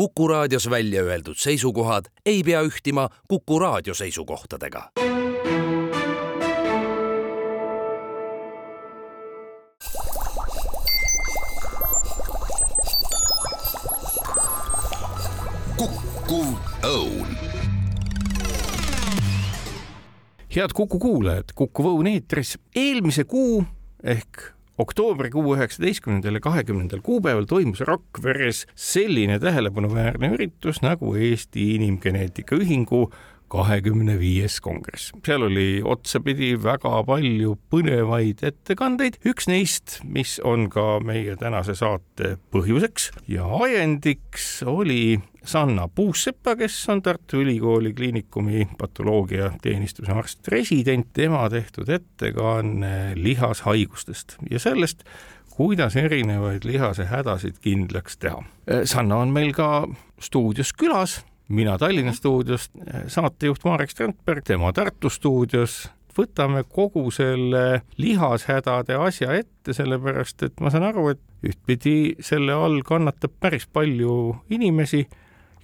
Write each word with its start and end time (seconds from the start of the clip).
Kuku 0.00 0.28
raadios 0.28 0.70
välja 0.70 1.02
öeldud 1.02 1.36
seisukohad 1.36 2.04
ei 2.26 2.42
pea 2.42 2.62
ühtima 2.62 3.08
Kuku 3.28 3.58
raadio 3.58 3.94
seisukohtadega. 3.94 4.90
kukkuv 15.76 16.48
õun 16.84 17.36
head 20.56 20.72
Kuku 20.72 20.98
kuulajad, 20.98 21.52
Kuku 21.54 21.82
Õun 21.82 22.06
eetris 22.06 22.56
eelmise 22.76 23.24
kuu 23.24 23.64
ehk 24.04 24.59
oktoobrikuu 24.80 25.56
üheksateistkümnendal 25.56 26.38
ja 26.38 26.44
kahekümnendal 26.44 27.02
kuupäeval 27.04 27.48
toimus 27.50 27.82
Rakveres 27.86 28.66
selline 28.74 29.38
tähelepanuväärne 29.42 30.32
üritus 30.36 30.80
nagu 30.84 31.14
Eesti 31.16 31.74
Inimgeneetika 31.74 32.56
Ühingu 32.56 33.08
kahekümne 33.50 34.14
viies 34.20 34.60
kongress. 34.62 35.10
seal 35.26 35.42
oli 35.42 35.82
otsapidi 35.82 36.52
väga 36.62 37.00
palju 37.06 37.56
põnevaid 37.72 38.44
ettekandeid, 38.46 39.18
üks 39.26 39.48
neist, 39.50 39.98
mis 40.04 40.38
on 40.46 40.68
ka 40.70 41.00
meie 41.04 41.34
tänase 41.40 41.74
saate 41.78 42.36
põhjuseks 42.54 43.10
ja 43.30 43.48
ajendiks, 43.64 44.62
oli 44.70 45.18
Sanna 45.44 45.88
Puussepa, 45.88 46.56
kes 46.56 46.88
on 46.88 47.02
Tartu 47.02 47.40
Ülikooli 47.40 47.92
Kliinikumi 47.92 48.68
patoloogiateenistuse 48.78 50.12
arst-resident, 50.12 51.06
tema 51.12 51.48
tehtud 51.50 51.88
ettekanne 51.88 53.12
lihashaigustest 53.14 54.36
ja 54.50 54.58
sellest, 54.58 55.04
kuidas 55.56 55.96
erinevaid 55.96 56.64
lihasehädasid 56.64 57.58
kindlaks 57.60 58.18
teha. 58.18 58.42
Sanna 58.84 59.16
on 59.16 59.32
meil 59.32 59.52
ka 59.56 59.88
stuudios 60.20 60.72
külas 60.72 61.20
mina 61.50 61.78
Tallinna 61.78 62.12
stuudiost, 62.12 62.72
saatejuht 63.06 63.64
Marek 63.64 63.90
Strandberg, 63.90 64.44
tema 64.44 64.72
Tartu 64.72 65.10
stuudios. 65.10 65.88
võtame 66.18 66.64
kogu 66.68 67.04
selle 67.14 67.82
lihashädade 67.96 68.96
asja 68.98 69.30
ette, 69.38 69.72
sellepärast 69.72 70.42
et 70.42 70.58
ma 70.60 70.68
saan 70.68 70.88
aru, 70.88 71.04
et 71.14 71.20
ühtpidi 71.46 72.16
selle 72.20 72.52
all 72.52 72.82
kannatab 72.84 73.32
päris 73.40 73.64
palju 73.70 74.34
inimesi 74.50 75.04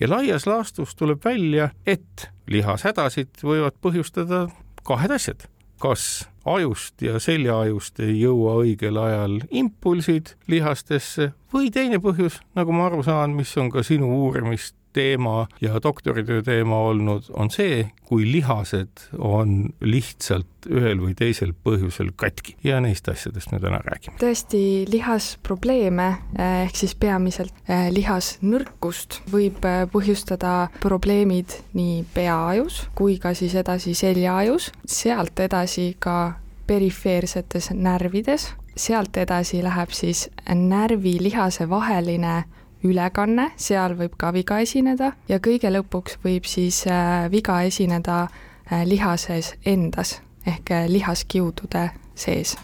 ja 0.01 0.09
laias 0.11 0.47
laastus 0.47 0.95
tuleb 0.95 1.25
välja, 1.25 1.71
et 1.87 2.29
lihashädasid 2.47 3.43
võivad 3.43 3.77
põhjustada 3.83 4.47
kahed 4.87 5.11
asjad. 5.11 5.47
Kas 5.81 6.27
ajust 6.49 7.03
ja 7.05 7.21
seljaajust 7.21 8.01
ei 8.01 8.21
jõua 8.21 8.55
õigel 8.63 8.97
ajal 8.97 9.41
impulsid 9.51 10.33
lihastesse 10.49 11.33
või 11.53 11.69
teine 11.75 12.01
põhjus, 12.01 12.41
nagu 12.57 12.73
ma 12.73 12.87
aru 12.89 13.03
saan, 13.05 13.35
mis 13.37 13.53
on 13.61 13.69
ka 13.73 13.85
sinu 13.85 14.09
uurimist 14.23 14.77
teema 14.97 15.45
ja 15.61 15.81
doktoritöö 15.83 16.43
teema 16.43 16.81
olnud, 16.91 17.29
on 17.37 17.51
see, 17.53 17.85
kui 18.07 18.27
lihased 18.31 19.09
on 19.19 19.69
lihtsalt 19.85 20.69
ühel 20.71 21.01
või 21.03 21.15
teisel 21.19 21.53
põhjusel 21.67 22.11
katki 22.19 22.57
ja 22.67 22.81
neist 22.83 23.09
asjadest 23.11 23.53
me 23.53 23.61
täna 23.63 23.79
räägime. 23.85 24.17
tõesti, 24.23 24.61
lihasprobleeme 24.91 26.09
eh, 26.39 26.57
ehk 26.65 26.81
siis 26.81 26.97
peamiselt 26.99 27.55
eh, 27.69 27.89
lihasnõrkust 27.95 29.21
võib 29.33 29.65
eh, 29.69 29.85
põhjustada 29.93 30.57
probleemid 30.83 31.59
nii 31.79 32.03
peaajus 32.15 32.87
kui 32.97 33.19
ka 33.23 33.35
siis 33.35 33.55
edasi 33.59 33.95
seljaajus, 33.95 34.71
sealt 34.87 35.41
edasi 35.45 35.93
ka 35.99 36.37
perifeersetes 36.67 37.71
närvides, 37.75 38.51
sealt 38.77 39.17
edasi 39.17 39.63
läheb 39.65 39.93
siis 39.95 40.27
närvilihase 40.51 41.69
vaheline 41.71 42.45
ülekanne, 42.87 43.51
seal 43.61 43.97
võib 43.99 44.17
ka 44.19 44.33
viga 44.35 44.61
esineda 44.65 45.13
ja 45.29 45.41
kõige 45.43 45.71
lõpuks 45.73 46.21
võib 46.25 46.47
siis 46.49 46.85
äh, 46.91 47.27
viga 47.33 47.61
esineda 47.67 48.27
äh, 48.27 48.85
lihases 48.89 49.55
endas 49.67 50.21
ehk 50.47 50.71
äh, 50.71 50.87
lihaskiudude 50.91 51.89
sees. 52.17 52.57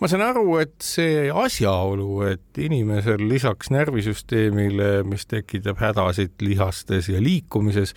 ma 0.00 0.08
saan 0.10 0.24
aru, 0.24 0.58
et 0.62 0.74
see 0.84 1.28
asjaolu, 1.32 2.22
et 2.28 2.60
inimesel 2.60 3.22
lisaks 3.28 3.70
närvisüsteemile, 3.72 4.90
mis 5.08 5.26
tekitab 5.30 5.80
hädasid 5.80 6.36
lihastes 6.44 7.08
ja 7.12 7.22
liikumises, 7.22 7.94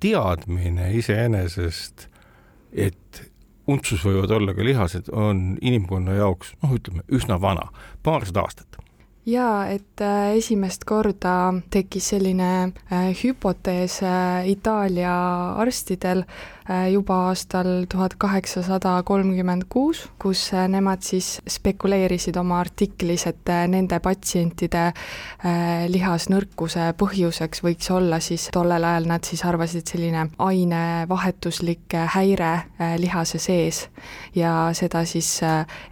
teadmine 0.00 0.92
iseenesest, 0.96 2.08
et 2.72 3.22
untsus 3.66 4.04
võivad 4.06 4.32
olla 4.36 4.54
ka 4.54 4.64
lihased, 4.64 5.10
on 5.12 5.56
inimkonna 5.60 6.18
jaoks, 6.20 6.54
noh, 6.62 6.76
ütleme 6.76 7.04
üsna 7.12 7.40
vana, 7.42 7.70
paarsada 8.06 8.44
aastat 8.46 8.85
jaa, 9.26 9.66
et 9.70 10.00
äh, 10.00 10.36
esimest 10.38 10.84
korda 10.86 11.54
tekkis 11.70 12.12
selline 12.12 12.50
äh, 12.90 13.10
hüpotees 13.18 14.00
äh, 14.06 14.46
Itaalia 14.52 15.16
arstidel 15.62 16.24
juba 16.92 17.16
aastal 17.28 17.86
tuhat 17.90 18.14
kaheksasada 18.18 18.94
kolmkümmend 19.06 19.66
kuus, 19.68 20.04
kus 20.22 20.50
nemad 20.52 21.02
siis 21.06 21.40
spekuleerisid 21.48 22.36
oma 22.40 22.60
artiklis, 22.60 23.26
et 23.30 23.52
nende 23.70 23.98
patsientide 24.02 24.84
lihasnõrkuse 25.92 26.92
põhjuseks 26.98 27.62
võiks 27.66 27.90
olla 27.94 28.20
siis, 28.22 28.48
tollel 28.54 28.84
ajal 28.84 29.10
nad 29.10 29.26
siis 29.26 29.44
arvasid, 29.46 29.86
selline 29.90 30.28
ainevahetuslik 30.38 31.98
häire 32.14 32.52
lihase 33.02 33.38
sees. 33.42 33.86
ja 34.34 34.70
seda 34.74 35.04
siis 35.04 35.40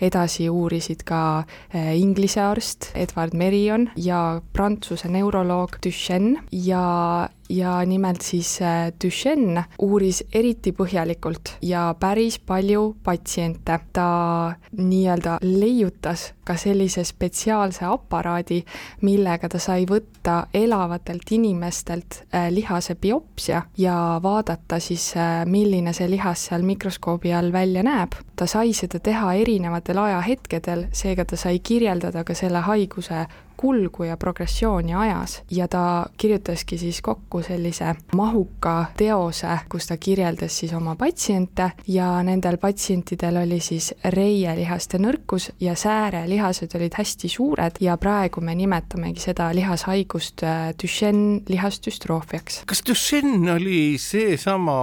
edasi 0.01 0.49
uurisid 0.51 1.03
ka 1.05 1.45
Inglise 1.75 2.41
arst 2.41 2.91
Edward 2.95 3.25
Edward 3.25 3.35
Merion 3.35 3.91
ja 3.97 4.41
Prantsuse 4.53 5.09
neuroloog 5.09 5.79
Duchenne 5.85 6.43
ja 6.53 7.29
ja 7.49 7.85
nimelt 7.85 8.21
siis 8.21 8.63
äh, 8.63 8.93
Duchenne 9.05 9.65
uuris 9.79 10.25
eriti 10.33 10.73
põhjalikult 10.73 11.57
ja 11.63 11.95
päris 12.01 12.39
palju 12.39 12.97
patsiente. 13.05 13.81
ta 13.93 14.55
nii-öelda 14.77 15.39
leiutas 15.43 16.33
ka 16.45 16.57
sellise 16.57 17.05
spetsiaalse 17.05 17.85
aparaadi, 17.85 18.65
millega 19.03 19.49
ta 19.49 19.59
sai 19.59 19.87
võtta 19.89 20.47
elavatelt 20.55 21.31
inimestelt 21.31 22.23
äh, 22.35 22.49
lihase 22.51 22.95
biopsia 22.95 23.63
ja 23.79 24.21
vaadata 24.23 24.79
siis, 24.81 25.13
äh, 25.17 25.45
milline 25.47 25.93
see 25.93 26.11
lihas 26.11 26.47
seal 26.49 26.63
mikroskoobi 26.63 27.35
all 27.35 27.53
välja 27.53 27.83
näeb. 27.83 28.13
ta 28.37 28.47
sai 28.47 28.73
seda 28.73 28.99
teha 28.99 29.35
erinevatel 29.35 29.99
ajahetkedel, 29.99 30.87
seega 30.93 31.25
ta 31.25 31.37
sai 31.37 31.59
kirjeldada 31.59 32.25
ka 32.25 32.35
selle 32.35 32.65
haiguse 32.67 33.27
kulgu 33.57 34.05
ja 34.05 34.17
progressiooni 34.17 34.95
ajas 34.95 35.43
ja 35.51 35.69
ta 35.69 36.07
kirjutaski 36.17 36.79
siis 36.79 37.01
kokku 37.03 37.43
sellise 37.43 37.95
mahuka 38.17 38.87
teose, 38.97 39.59
kus 39.69 39.87
ta 39.87 39.97
kirjeldas 39.97 40.59
siis 40.59 40.73
oma 40.73 40.97
patsiente 40.97 41.71
ja 41.89 42.23
nendel 42.23 42.57
patsientidel 42.59 43.37
oli 43.43 43.61
siis 43.61 43.93
reielihaste 44.05 44.99
nõrkus 44.99 45.51
ja 45.61 45.75
säärelihased 45.75 46.75
olid 46.77 46.99
hästi 46.99 47.29
suured 47.29 47.81
ja 47.81 47.97
praegu 47.97 48.41
me 48.41 48.55
nimetamegi 48.55 49.21
seda 49.21 49.51
lihashaigust 49.55 50.43
äh, 50.43 50.73
Duchenne 50.83 51.43
lihasdüstroofiaks. 51.49 52.63
kas 52.67 52.83
Duchenne 52.89 53.53
oli 53.53 53.97
seesama 53.99 54.77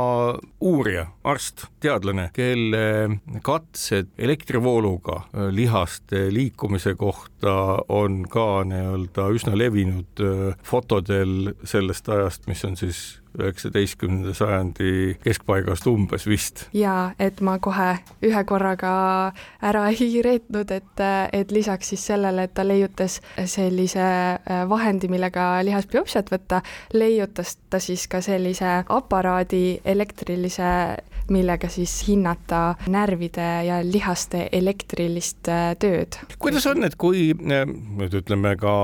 uurija, 0.61 1.05
arst, 1.23 1.65
teadlane, 1.79 2.29
kelle 2.33 3.19
katsed 3.43 4.11
elektrivooluga 4.17 5.15
äh, 5.15 5.49
lihaste 5.51 6.27
liikumise 6.33 6.95
kohta 6.95 7.77
on 7.89 8.25
ka 8.29 8.63
nii-öelda 8.71 9.27
üsna 9.35 9.55
levinud 9.57 10.23
äh, 10.23 10.53
fotodel 10.67 11.53
sellest 11.63 12.09
ajast, 12.09 12.47
mis 12.51 12.63
on 12.67 12.77
siis 12.79 13.20
üheksateistkümnenda 13.39 14.33
sajandi 14.35 15.17
keskpaigast 15.23 15.87
umbes 15.87 16.27
vist. 16.27 16.65
jaa, 16.73 17.11
et 17.19 17.41
ma 17.41 17.57
kohe 17.59 17.93
ühe 18.25 18.43
korraga 18.47 18.93
ära 19.61 19.87
ei 19.91 20.21
reetnud, 20.23 20.71
et, 20.71 21.05
et 21.33 21.51
lisaks 21.51 21.93
siis 21.93 22.05
sellele, 22.11 22.47
et 22.47 22.53
ta 22.53 22.65
leiutas 22.67 23.19
sellise 23.45 24.01
äh, 24.01 24.63
vahendi, 24.69 25.09
millega 25.11 25.53
lihasbiopsiat 25.67 26.31
võtta, 26.31 26.61
leiutas 26.93 27.57
ta 27.69 27.79
siis 27.79 28.07
ka 28.11 28.21
sellise 28.25 28.81
aparaadi 28.89 29.81
elektrilise 29.85 30.71
millega 31.31 31.69
siis 31.69 31.93
hinnata 32.07 32.75
närvide 32.91 33.47
ja 33.67 33.79
lihaste 33.85 34.49
elektrilist 34.51 35.47
äh, 35.47 35.71
tööd. 35.79 36.19
kuidas 36.39 36.67
on, 36.67 36.83
et 36.83 36.97
kui 36.99 37.31
äh, 37.31 37.65
nüüd 37.67 38.21
ütleme 38.21 38.55
ka 38.59 38.75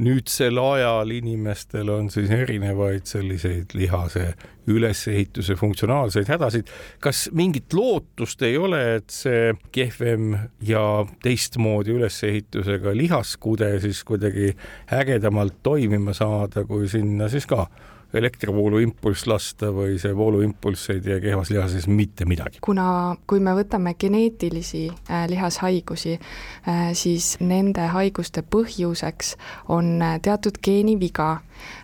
nüüdsel 0.00 0.58
ajal 0.58 1.12
inimestel 1.12 1.90
on 1.92 2.08
siis 2.12 2.30
erinevaid 2.32 3.04
selliseid 3.08 3.74
lihase 3.76 4.32
ülesehituse 4.70 5.56
funktsionaalseid 5.58 6.28
hädasid. 6.30 6.70
kas 7.00 7.28
mingit 7.32 7.72
lootust 7.74 8.42
ei 8.42 8.56
ole, 8.58 8.80
et 8.96 9.10
see 9.12 9.52
kehvem 9.72 10.36
ja 10.64 11.04
teistmoodi 11.22 11.96
ülesehitusega 11.98 12.94
lihaskude 12.96 13.72
siis 13.80 14.04
kuidagi 14.04 14.54
ägedamalt 14.92 15.62
toimima 15.62 16.14
saada, 16.16 16.64
kui 16.64 16.88
sinna 16.88 17.28
siis 17.28 17.46
ka 17.46 17.66
elektrivooluimpulss 18.14 19.26
lasta 19.30 19.70
või 19.74 19.98
see 20.02 20.14
vooluimpulss 20.16 20.90
ei 20.94 21.02
tee 21.04 21.20
kehvas 21.22 21.50
lihases 21.50 21.86
mitte 21.88 22.26
midagi. 22.28 22.58
kuna, 22.64 23.16
kui 23.26 23.40
me 23.40 23.54
võtame 23.58 23.94
geneetilisi 24.00 24.86
äh, 24.90 25.26
lihashaigusi 25.30 26.16
äh,, 26.16 26.90
siis 26.92 27.36
nende 27.40 27.86
haiguste 27.94 28.42
põhjuseks 28.42 29.36
on 29.68 30.00
äh, 30.02 30.18
teatud 30.22 30.60
geeniviga 30.62 31.32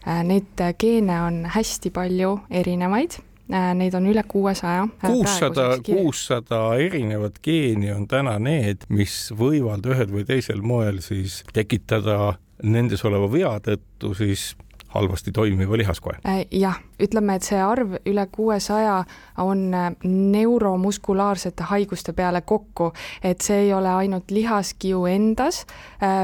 äh,. 0.07 0.25
Neid 0.27 0.61
geene 0.81 1.21
on 1.23 1.43
hästi 1.53 1.91
palju 1.95 2.39
erinevaid 2.51 3.19
äh, 3.53 3.73
Neid 3.77 3.95
on 3.95 4.07
üle 4.11 4.25
kuuesaja. 4.29 4.89
kuussada, 5.05 5.69
kuussada 5.85 6.63
erinevat 6.83 7.39
geeni 7.43 7.93
on 7.93 8.09
täna 8.09 8.39
need, 8.43 8.89
mis 8.89 9.31
võivad 9.37 9.87
ühel 9.87 10.11
või 10.11 10.27
teisel 10.27 10.63
moel 10.63 11.03
siis 11.05 11.43
tekitada 11.53 12.37
nendes 12.63 13.05
oleva 13.05 13.29
vea 13.33 13.57
tõttu 13.63 14.15
siis 14.17 14.55
halvasti 14.89 15.33
toimiva 15.33 15.77
lihaskoe. 15.77 16.13
jah, 16.51 16.81
ütleme, 17.03 17.37
et 17.37 17.47
see 17.47 17.61
arv 17.63 17.97
üle 18.07 18.27
kuuesaja 18.33 19.05
on 19.43 19.69
neuromuskulaarsete 20.05 21.67
haiguste 21.71 22.13
peale 22.17 22.41
kokku, 22.41 22.93
et 23.23 23.45
see 23.45 23.67
ei 23.67 23.75
ole 23.75 23.93
ainult 23.93 24.31
lihaskiu 24.31 25.05
endas, 25.11 25.65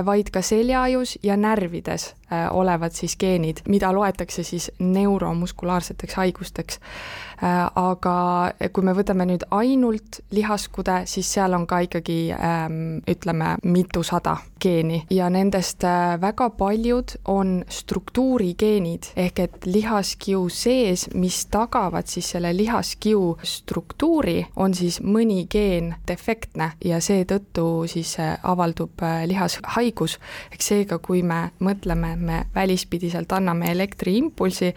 vaid 0.04 0.30
ka 0.32 0.42
seljaajus 0.42 1.18
ja 1.22 1.36
närvides 1.36 2.12
olevad 2.50 2.94
siis 2.96 3.16
geenid, 3.20 3.60
mida 3.68 3.92
loetakse 3.92 4.42
siis 4.42 4.70
neuromuskulaarseteks 4.78 6.14
haigusteks. 6.14 6.80
Äh, 7.42 7.66
aga 7.74 8.14
kui 8.70 8.84
me 8.86 8.92
võtame 8.94 9.24
nüüd 9.26 9.42
ainult 9.50 10.20
lihaskude, 10.30 11.00
siis 11.10 11.26
seal 11.34 11.56
on 11.56 11.64
ka 11.66 11.80
ikkagi 11.82 12.30
ähm, 12.36 13.00
ütleme, 13.10 13.56
mitusada 13.66 14.36
geeni. 14.62 15.00
Ja 15.10 15.26
nendest 15.32 15.82
äh, 15.82 16.14
väga 16.22 16.52
paljud 16.54 17.16
on 17.26 17.64
struktuurigeenid 17.66 19.10
ehk 19.18 19.42
et 19.42 19.66
lihaskiu 19.66 20.44
sees, 20.62 21.06
mis 21.14 21.44
tagavad 21.52 22.06
siis 22.10 22.30
selle 22.34 22.52
lihaskiu 22.56 23.36
struktuuri, 23.42 24.46
on 24.56 24.74
siis 24.74 25.00
mõni 25.02 25.46
geen 25.50 25.94
defektne 26.08 26.72
ja 26.84 27.00
seetõttu 27.00 27.86
siis 27.90 28.16
äh, 28.20 28.36
avaldub 28.42 29.02
lihashaigus. 29.26 30.18
ehk 30.52 30.62
seega, 30.62 30.98
kui 30.98 31.22
me 31.22 31.50
mõtleme, 31.60 32.16
me 32.16 32.44
välispidiselt 32.54 33.32
anname 33.32 33.72
elektriimpulsi, 33.72 34.74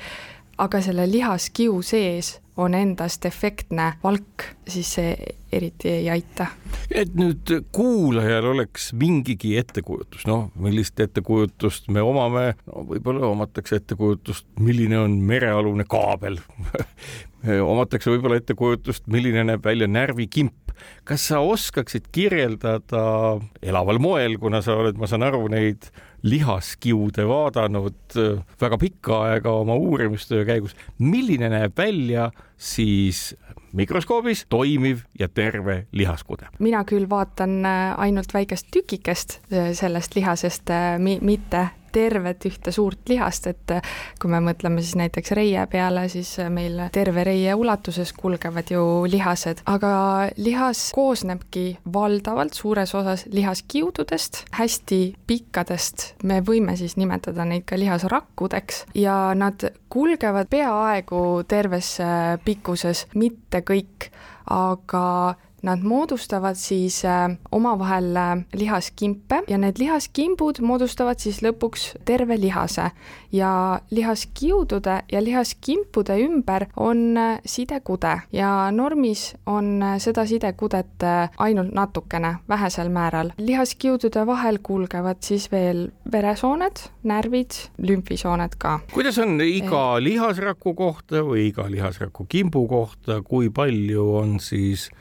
aga 0.58 0.82
selle 0.82 1.08
lihaskiu 1.12 1.82
sees 1.82 2.40
on 2.58 2.76
endas 2.78 3.18
defektne 3.24 3.94
valk, 4.04 4.46
siis 4.68 4.94
see 4.98 5.16
eriti 5.56 5.90
ei 5.92 6.10
aita. 6.10 6.48
et 6.92 7.14
nüüd 7.16 7.52
kuulajal 7.76 8.52
oleks 8.54 8.92
mingigi 8.98 9.56
ettekujutus, 9.60 10.26
noh, 10.30 10.50
millist 10.60 11.00
ettekujutust 11.00 11.90
me 11.94 12.04
omame, 12.04 12.54
no 12.70 12.86
võib-olla 12.90 13.28
omatakse 13.32 13.80
ettekujutust, 13.82 14.48
milline 14.60 15.00
on 15.00 15.20
merealune 15.28 15.88
kaabel 15.90 16.40
omatakse 17.46 18.12
võib-olla 18.14 18.40
ettekujutust, 18.42 19.06
milline 19.12 19.46
näeb 19.52 19.66
välja 19.66 19.88
närvikimp. 19.88 20.74
kas 21.08 21.28
sa 21.30 21.40
oskaksid 21.40 22.10
kirjeldada 22.12 23.40
elaval 23.64 24.00
moel, 24.00 24.38
kuna 24.40 24.62
sa 24.62 24.76
oled, 24.76 24.98
ma 25.00 25.08
saan 25.08 25.24
aru, 25.24 25.46
neid 25.52 25.88
lihaskiude 26.26 27.28
vaadanud 27.30 28.18
äh, 28.18 28.40
väga 28.62 28.78
pikka 28.82 29.22
aega 29.30 29.52
oma 29.62 29.76
uurimistöö 29.76 30.46
käigus. 30.46 30.76
milline 30.98 31.50
näeb 31.50 31.78
välja 31.78 32.32
siis 32.58 33.36
mikroskoobis 33.74 34.46
toimiv 34.50 35.06
ja 35.20 35.30
terve 35.30 35.86
lihaskude? 35.92 36.50
mina 36.60 36.84
küll 36.84 37.10
vaatan 37.10 37.66
äh, 37.66 38.00
ainult 38.00 38.34
väikest 38.34 38.68
tükikest 38.72 39.40
äh, 39.54 39.72
sellest 39.74 40.16
lihasest, 40.16 40.74
mitte 41.22 41.68
tervet 41.96 42.46
ühte 42.50 42.74
suurt 42.76 43.10
lihast, 43.10 43.48
et 43.52 43.74
äh, 43.78 43.94
kui 44.22 44.32
me 44.32 44.42
mõtleme 44.44 44.84
siis 44.84 44.98
näiteks 45.00 45.34
reie 45.38 45.64
peale, 45.72 46.08
siis 46.12 46.36
äh, 46.44 46.52
meil 46.54 46.80
terve 46.96 47.24
reie 47.28 47.56
ulatuses 47.56 48.12
kulgevad 48.18 48.72
ju 48.74 48.84
lihased, 49.10 49.64
aga 49.72 49.94
lihas 50.38 50.90
koosnebki 50.96 51.66
valdavalt 51.94 52.58
suures 52.58 52.96
osas 52.98 53.26
lihaskiududest, 53.34 54.44
hästi 54.60 55.02
pikkadest, 55.28 56.12
me 56.24 56.42
võime 56.46 56.78
siis 56.80 56.98
nimetada 57.00 57.48
neid 57.48 57.66
ka 57.70 57.80
lihasrakkudeks. 57.80 58.86
Ja 59.00 59.34
nad 59.38 59.64
kulgevad 59.90 60.50
peaaegu 60.52 61.44
terves 61.48 61.96
äh, 62.04 62.36
pikkuses, 62.46 63.06
mitte 63.16 63.64
kõik, 63.66 64.10
aga 64.52 65.36
Nad 65.66 65.82
moodustavad 65.84 66.56
siis 66.56 67.00
äh, 67.06 67.38
omavahel 67.52 68.16
äh, 68.16 68.38
lihaskimpe 68.54 69.40
ja 69.50 69.58
need 69.58 69.80
lihaskimbud 69.82 70.60
moodustavad 70.62 71.18
siis 71.18 71.40
lõpuks 71.42 71.88
terve 72.06 72.36
lihase 72.38 72.92
ja 73.34 73.80
lihaskiudude 73.90 75.00
ja 75.12 75.22
lihaskimpude 75.24 76.20
ümber 76.22 76.68
on 76.78 77.18
äh, 77.18 77.40
sidekude 77.46 78.12
ja 78.32 78.70
normis 78.72 79.32
on 79.46 79.82
seda 79.98 80.26
sidekudet 80.30 81.06
ainult 81.38 81.74
natukene, 81.74 82.36
vähesel 82.50 82.90
määral. 82.94 83.32
lihaskiudude 83.38 84.26
vahel 84.28 84.60
kulgevad 84.62 85.26
siis 85.26 85.50
veel 85.52 85.88
veresooned, 86.12 86.84
närvid, 87.04 87.58
lümfisooned 87.78 88.54
ka. 88.58 88.80
kuidas 88.94 89.18
on 89.18 89.42
iga 89.42 89.98
lihasraku 89.98 90.76
kohta 90.78 91.26
või 91.26 91.50
iga 91.50 91.66
lihasraku 91.72 92.28
kimbu 92.30 92.68
kohta, 92.68 93.22
kui 93.26 93.50
palju 93.50 94.06
on 94.22 94.38
siis 94.40 94.92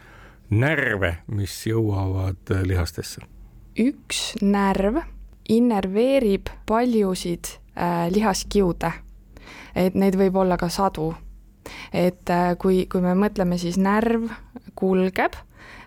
närve, 0.50 1.17
mis 1.26 1.55
jõuavad 1.67 2.52
äh, 2.52 2.62
lihastesse? 2.67 3.25
üks 3.75 4.37
närv 4.43 5.00
innerveerib 5.50 6.49
paljusid 6.67 7.56
äh, 7.76 8.06
lihaskiude, 8.14 8.93
et 9.75 9.96
neid 9.99 10.17
võib 10.19 10.37
olla 10.41 10.56
ka 10.56 10.69
sadu. 10.69 11.14
et 11.93 12.31
äh, 12.31 12.55
kui, 12.58 12.87
kui 12.87 13.00
me 13.00 13.14
mõtleme, 13.14 13.58
siis 13.58 13.76
närv 13.81 14.29
kulgeb 14.75 15.37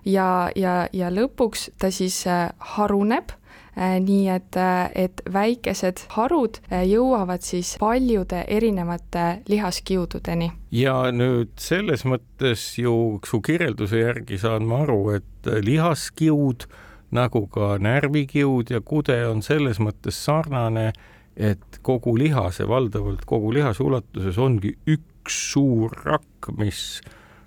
ja, 0.05 0.49
ja, 0.55 0.87
ja 0.93 1.09
lõpuks 1.13 1.69
ta 1.79 1.91
siis 1.91 2.25
äh, 2.27 2.49
haruneb 2.75 3.31
nii 3.77 4.29
et, 4.33 4.57
äh, 4.57 4.89
et 4.95 5.21
väikesed 5.33 6.07
harud 6.15 6.57
äh, 6.71 6.83
jõuavad 6.89 7.45
siis 7.45 7.75
paljude 7.79 8.43
erinevate 8.47 9.43
lihaskiududeni. 9.47 10.51
ja 10.71 11.11
nüüd 11.11 11.53
selles 11.61 12.05
mõttes 12.05 12.63
ju 12.81 13.19
su 13.25 13.41
kirjelduse 13.41 14.01
järgi 14.01 14.37
saan 14.41 14.65
ma 14.65 14.81
aru, 14.87 15.01
et 15.19 15.51
lihaskiud 15.63 16.67
nagu 17.11 17.45
ka 17.47 17.77
närvikiud 17.79 18.73
ja 18.73 18.81
kude 18.81 19.19
on 19.29 19.41
selles 19.45 19.79
mõttes 19.79 20.17
sarnane, 20.25 20.91
et 21.37 21.79
kogu 21.85 22.17
lihase, 22.17 22.65
valdavalt 22.67 23.23
kogu 23.29 23.53
lihase 23.53 23.83
ulatuses 23.85 24.37
ongi 24.41 24.73
üks 24.89 25.37
suur 25.53 25.93
rakk, 26.03 26.49
mis 26.57 26.99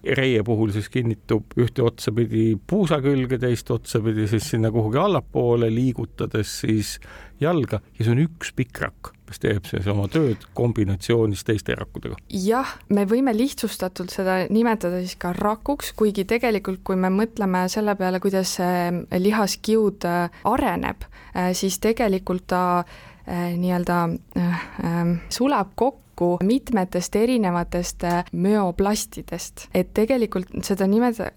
reie 0.05 0.43
puhul 0.45 0.73
siis 0.73 0.89
kinnitub 0.93 1.57
ühte 1.61 1.85
otsapidi 1.85 2.55
puusa 2.67 3.01
külge, 3.05 3.39
teist 3.41 3.71
otsapidi 3.71 4.27
siis 4.31 4.49
sinna 4.55 4.71
kuhugi 4.73 4.99
allapoole, 5.01 5.69
liigutades 5.73 6.61
siis 6.63 6.97
jalga 7.41 7.81
ja 7.99 8.05
see 8.05 8.15
on 8.15 8.23
üks 8.25 8.53
pikk 8.57 8.81
rakk, 8.85 9.13
mis 9.29 9.41
teeb 9.43 9.69
siis 9.69 9.89
oma 9.93 10.07
tööd 10.13 10.45
kombinatsioonis 10.57 11.45
teiste 11.47 11.77
rakkudega. 11.77 12.19
jah, 12.33 12.75
me 12.89 13.07
võime 13.09 13.35
lihtsustatult 13.37 14.13
seda 14.15 14.43
nimetada 14.53 15.03
siis 15.05 15.17
ka 15.21 15.35
rakuks, 15.37 15.93
kuigi 15.97 16.25
tegelikult, 16.29 16.83
kui 16.85 16.97
me 17.01 17.13
mõtleme 17.13 17.67
selle 17.73 17.97
peale, 18.01 18.21
kuidas 18.21 18.57
see 18.61 19.21
lihaskiud 19.21 20.09
äh, 20.09 20.43
areneb, 20.49 21.09
äh, 21.35 21.53
siis 21.57 21.81
tegelikult 21.83 22.49
ta 22.51 22.65
nii-öelda 23.31 23.97
sulab 25.31 25.69
kokku 25.79 26.10
kokku 26.21 26.45
mitmetest 26.45 27.17
erinevatest 27.17 28.05
äh, 28.05 28.25
müoplastidest, 28.33 29.69
et 29.75 29.95
tegelikult 29.95 30.53
seda 30.67 30.89
nimeta-, 30.91 31.31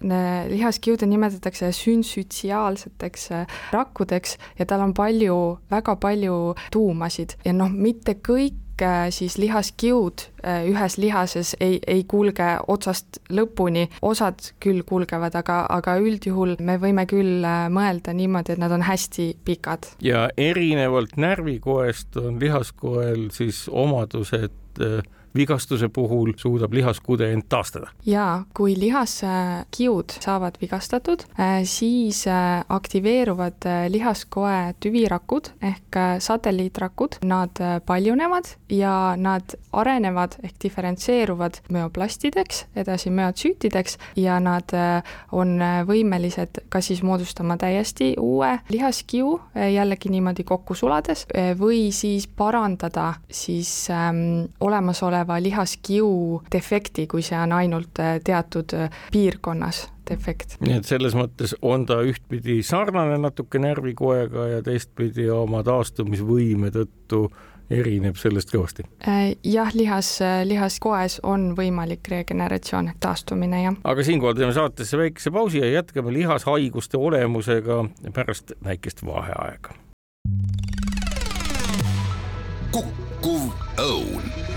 lihaskiude 0.50 1.08
nimetatakse 1.08 1.72
sünsütsiaalseteks 1.72 3.30
äh, 3.32 3.46
rakkudeks 3.72 4.36
ja 4.58 4.66
tal 4.66 4.84
on 4.84 4.94
palju, 4.94 5.38
väga 5.70 5.96
palju 5.96 6.54
tuumasid. 6.72 7.38
Ja 7.44 7.54
noh, 7.56 7.72
mitte 7.72 8.18
kõik 8.20 8.82
äh, 8.82 9.08
siis 9.14 9.38
lihaskiud 9.40 10.28
ühes 10.44 10.98
lihases 11.00 11.54
ei, 11.64 11.78
ei 11.88 12.02
kulge 12.04 12.50
otsast 12.68 13.22
lõpuni, 13.32 13.86
osad 14.04 14.50
küll 14.60 14.82
kulgevad, 14.84 15.32
aga, 15.40 15.62
aga 15.72 15.94
üldjuhul 16.02 16.58
me 16.60 16.76
võime 16.82 17.06
küll 17.08 17.46
mõelda 17.72 18.12
niimoodi, 18.12 18.52
et 18.52 18.60
nad 18.60 18.74
on 18.76 18.84
hästi 18.84 19.30
pikad. 19.48 19.88
ja 20.04 20.26
erinevalt 20.36 21.16
närvikoest 21.16 22.20
on 22.20 22.36
lihaskoel 22.42 23.30
siis 23.32 23.64
omadused 23.72 24.60
et 24.78 24.82
äh, 24.82 25.02
vigastuse 25.36 25.88
puhul 25.88 26.32
suudab 26.36 26.72
lihaskude 26.72 27.32
end 27.32 27.48
taastada. 27.48 27.90
jaa, 28.06 28.44
kui 28.54 28.74
lihaskiud 28.78 30.16
saavad 30.20 30.58
vigastatud, 30.60 31.24
äh, 31.40 31.62
siis 31.64 32.26
äh, 32.26 32.64
aktiveeruvad 32.68 33.68
lihaskoe 33.88 34.74
tüvirakud 34.80 35.50
ehk 35.62 35.98
satelliitrakud, 36.18 37.18
nad 37.24 37.60
paljunevad 37.86 38.44
ja 38.68 39.14
nad 39.16 39.56
arenevad 39.72 40.38
ehk 40.42 40.56
diferentseeruvad 40.62 41.60
müoplastideks, 41.72 42.64
edasi 42.76 43.10
müotsüütideks 43.10 43.98
ja 44.16 44.40
nad 44.40 44.70
on 45.32 45.58
võimelised 45.86 46.64
kas 46.68 46.90
siis 46.90 47.02
moodustama 47.02 47.56
täiesti 47.60 48.14
uue 48.20 48.50
lihaskiu, 48.68 49.38
jällegi 49.54 50.10
niimoodi 50.12 50.44
kokku 50.44 50.74
sulades, 50.74 51.26
või 51.58 51.88
siis 51.94 52.26
parandada 52.26 53.14
siis 53.30 53.70
ähm, 53.90 54.50
olemasoleva 54.60 55.23
lihaskiu 55.40 56.42
defekti, 56.52 57.06
kui 57.10 57.22
see 57.22 57.38
on 57.38 57.52
ainult 57.52 58.02
teatud 58.24 58.76
piirkonnas 59.12 59.86
defekt. 60.10 60.58
nii 60.60 60.78
et 60.78 60.88
selles 60.88 61.16
mõttes 61.16 61.56
on 61.62 61.86
ta 61.88 62.00
ühtpidi 62.04 62.60
sarnane 62.66 63.18
natuke 63.22 63.60
närvikoega 63.62 64.48
ja 64.56 64.62
teistpidi 64.64 65.28
oma 65.32 65.62
taastumisvõime 65.66 66.70
tõttu 66.74 67.26
erineb 67.72 68.18
sellest 68.20 68.52
kõvasti. 68.52 68.84
Äh, 69.08 69.34
jah, 69.48 69.70
lihas, 69.74 70.18
lihaskoes 70.44 71.20
on 71.24 71.52
võimalik 71.56 72.08
regeneratsioon, 72.12 72.92
taastumine, 73.00 73.62
jah. 73.64 73.78
aga 73.84 74.04
siinkohal 74.04 74.36
teeme 74.38 74.52
saatesse 74.56 75.00
väikese 75.00 75.32
pausi 75.34 75.62
ja 75.62 75.70
jätkame 75.78 76.12
lihashaiguste 76.12 77.00
olemusega 77.00 77.84
pärast 78.12 78.52
väikest 78.64 79.04
vaheaega. 79.06 79.80
kukkuv 82.74 83.52
õun 83.78 84.53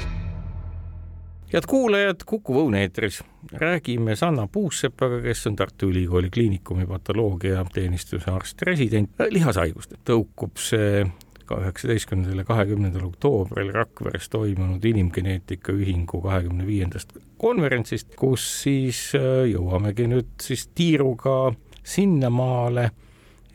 head 1.53 1.67
kuulajad, 1.67 2.25
Kuku 2.25 2.57
Õun 2.61 2.75
eetris 2.75 3.21
räägime 3.51 4.15
Sanna 4.15 4.47
Puussepaga, 4.51 5.21
kes 5.21 5.47
on 5.47 5.55
Tartu 5.55 5.89
Ülikooli 5.89 6.29
Kliinikumi 6.29 6.87
patoloogiateenistuse 6.87 8.31
arst-resident, 8.31 9.15
lihashaigust. 9.31 9.95
tõukub 10.05 10.59
see 10.59 11.05
ka 11.47 11.61
üheksateistkümnendal 11.61 12.43
ja 12.43 12.47
kahekümnendal 12.47 13.05
oktoobril 13.07 13.71
Rakveres 13.71 14.27
toimunud 14.29 14.83
inimgeneetika 14.85 15.71
ühingu 15.71 16.19
kahekümne 16.21 16.67
viiendast 16.67 17.15
konverentsist, 17.39 18.15
kus 18.19 18.43
siis 18.63 18.99
äh, 19.15 19.45
jõuamegi 19.53 20.09
nüüd 20.11 20.33
siis 20.43 20.67
tiiruga 20.75 21.53
sinnamaale, 21.87 22.89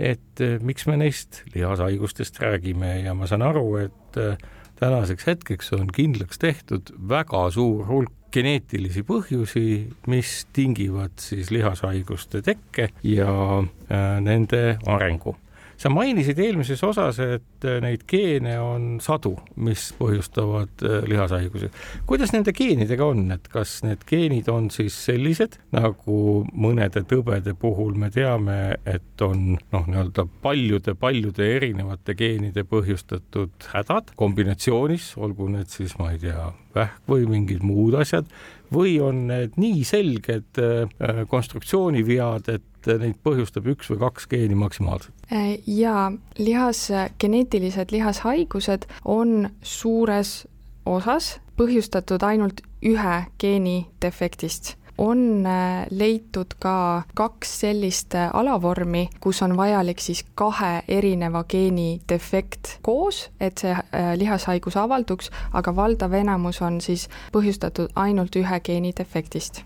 et 0.00 0.40
äh, 0.40 0.56
miks 0.64 0.88
me 0.88 0.96
neist 1.02 1.42
lihashaigustest 1.54 2.40
räägime 2.40 3.02
ja 3.02 3.14
ma 3.14 3.28
saan 3.28 3.44
aru, 3.44 3.66
et 3.84 4.20
äh, 4.22 4.40
tänaseks 4.82 5.26
hetkeks 5.26 5.72
on 5.76 5.92
kindlaks 5.94 6.40
tehtud 6.42 6.90
väga 7.08 7.44
suur 7.54 7.86
hulk 7.86 8.18
geneetilisi 8.32 9.04
põhjusi, 9.04 9.64
mis 10.08 10.30
tingivad 10.56 11.20
siis 11.20 11.52
lihashaiguste 11.52 12.40
tekke 12.42 12.88
ja 13.04 13.32
äh, 13.60 14.18
nende 14.24 14.78
arengu 14.88 15.36
sa 15.82 15.90
mainisid 15.90 16.38
eelmises 16.38 16.82
osas, 16.86 17.18
et 17.22 17.66
äh, 17.66 17.80
neid 17.82 18.04
geene 18.10 18.54
on 18.62 18.86
sadu, 19.02 19.34
mis 19.66 19.88
põhjustavad 19.98 20.84
äh, 20.86 21.00
lihashaigusi. 21.10 21.70
kuidas 22.06 22.32
nende 22.34 22.54
geenidega 22.56 23.08
on, 23.10 23.24
et 23.34 23.48
kas 23.52 23.80
need 23.86 24.04
geenid 24.08 24.50
on 24.52 24.70
siis 24.74 24.96
sellised, 25.08 25.58
nagu 25.74 26.18
mõnede 26.52 27.02
tõbede 27.08 27.56
puhul 27.58 27.98
me 27.98 28.12
teame, 28.14 28.58
et 28.86 29.26
on 29.26 29.56
noh, 29.74 29.86
nii-öelda 29.88 30.26
paljude-paljude 30.44 31.50
erinevate 31.56 32.14
geenide 32.18 32.66
põhjustatud 32.68 33.70
hädad 33.74 34.14
kombinatsioonis, 34.18 35.12
olgu 35.18 35.50
need 35.50 35.72
siis, 35.72 35.96
ma 35.98 36.12
ei 36.14 36.22
tea, 36.22 36.52
vähk 36.76 37.10
või 37.10 37.26
mingid 37.28 37.66
muud 37.66 37.98
asjad, 37.98 38.28
või 38.72 38.96
on 39.04 39.26
need 39.30 39.58
nii 39.60 39.84
selged 39.86 40.60
äh, 40.62 41.24
konstruktsioonivead, 41.30 42.48
et 42.48 42.90
neid 42.98 43.18
põhjustab 43.22 43.68
üks 43.74 43.92
või 43.92 44.00
kaks 44.02 44.28
geeni 44.30 44.58
maksimaalselt? 44.58 45.14
Äh, 45.32 45.56
ja 45.66 46.10
lihas, 46.38 46.88
geneetilised 47.22 47.94
lihashaigused 47.94 48.88
on 49.04 49.50
suures 49.62 50.42
osas 50.86 51.36
põhjustatud 51.56 52.22
ainult 52.26 52.62
ühe 52.82 53.16
geeni 53.38 53.86
defektist 54.02 54.76
on 55.02 55.46
äh, 55.46 55.86
leitud 55.90 56.54
ka 56.62 57.02
kaks 57.14 57.60
sellist 57.60 58.14
äh, 58.14 58.30
alavormi, 58.32 59.08
kus 59.20 59.42
on 59.42 59.56
vajalik 59.56 60.00
siis 60.00 60.22
kahe 60.38 60.82
erineva 60.88 61.42
geeni 61.48 62.00
defekt 62.08 62.76
koos, 62.86 63.24
et 63.40 63.64
see 63.64 63.74
äh, 63.74 64.12
lihashaigus 64.18 64.76
avalduks, 64.78 65.32
aga 65.52 65.74
valdav 65.76 66.14
enamus 66.14 66.62
on 66.62 66.80
siis 66.80 67.08
põhjustatud 67.34 67.90
ainult 67.98 68.38
ühe 68.38 68.60
geeni 68.62 68.92
defektist. 68.98 69.64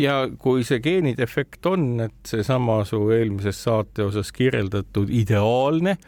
Ja 0.00 0.22
kui 0.38 0.64
see 0.64 0.80
geenidefekt 0.80 1.66
on, 1.68 2.00
et 2.00 2.16
seesama 2.24 2.80
su 2.88 3.02
eelmises 3.12 3.60
saate 3.66 4.06
osas 4.06 4.32
kirjeldatud 4.32 5.12
ideaalne 5.12 5.98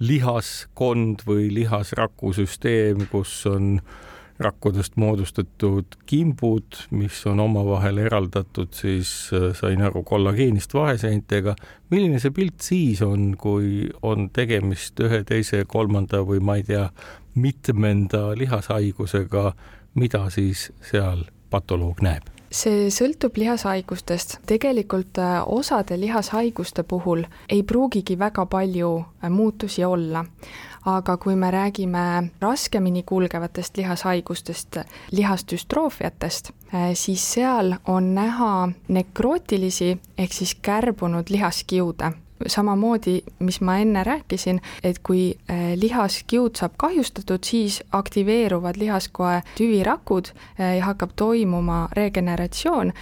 lihaskond 0.00 1.26
või 1.28 1.50
lihasrakusüsteem, 1.52 3.04
kus 3.12 3.34
on 3.46 3.76
äh, 3.76 4.00
rakkudest 4.42 4.96
moodustatud 4.96 5.96
kimbud, 6.06 6.78
mis 6.90 7.20
on 7.26 7.40
omavahel 7.40 7.98
eraldatud 8.04 8.72
siis, 8.76 9.30
äh, 9.36 9.50
sain 9.56 9.82
aru, 9.82 10.02
kollageenist 10.02 10.74
vaheseintega. 10.74 11.56
milline 11.90 12.20
see 12.20 12.30
pilt 12.30 12.60
siis 12.60 13.02
on, 13.02 13.34
kui 13.36 13.88
on 14.02 14.30
tegemist 14.30 15.00
ühe, 15.00 15.24
teise, 15.28 15.64
kolmanda 15.68 16.22
või 16.26 16.40
ma 16.40 16.56
ei 16.56 16.66
tea, 16.68 16.88
mitmenda 17.34 18.32
lihashaigusega, 18.36 19.52
mida 19.94 20.28
siis 20.30 20.70
seal 20.90 21.26
patoloog 21.50 22.00
näeb? 22.02 22.32
see 22.52 22.90
sõltub 22.92 23.38
lihashaigustest. 23.40 24.38
tegelikult 24.46 25.18
äh, 25.18 25.40
osade 25.46 25.96
lihashaiguste 26.00 26.82
puhul 26.82 27.24
ei 27.48 27.62
pruugigi 27.62 28.18
väga 28.18 28.46
palju 28.46 28.92
äh, 28.98 29.30
muutusi 29.30 29.84
olla 29.84 30.24
aga 30.84 31.16
kui 31.16 31.36
me 31.36 31.50
räägime 31.50 32.30
raskemini 32.40 33.02
kulgevatest 33.02 33.76
lihashaigustest, 33.76 34.76
lihasdüstroofiatest, 35.10 36.50
eh, 36.72 36.94
siis 36.94 37.32
seal 37.32 37.74
on 37.86 38.14
näha 38.14 38.68
nekrootilisi 38.88 39.98
ehk 40.18 40.32
siis 40.32 40.54
kärbunud 40.54 41.30
lihaskiude. 41.30 42.12
Samamoodi, 42.46 43.20
mis 43.38 43.60
ma 43.60 43.76
enne 43.78 44.04
rääkisin, 44.04 44.60
et 44.82 44.98
kui 44.98 45.34
eh, 45.48 45.76
lihaskiud 45.78 46.58
saab 46.58 46.72
kahjustatud, 46.76 47.38
siis 47.44 47.82
aktiveeruvad 47.92 48.76
lihaskoe 48.76 49.42
tüvirakud 49.54 50.32
eh, 50.58 50.76
ja 50.76 50.84
hakkab 50.84 51.10
toimuma 51.16 51.88
regeneratsioon, 51.92 52.92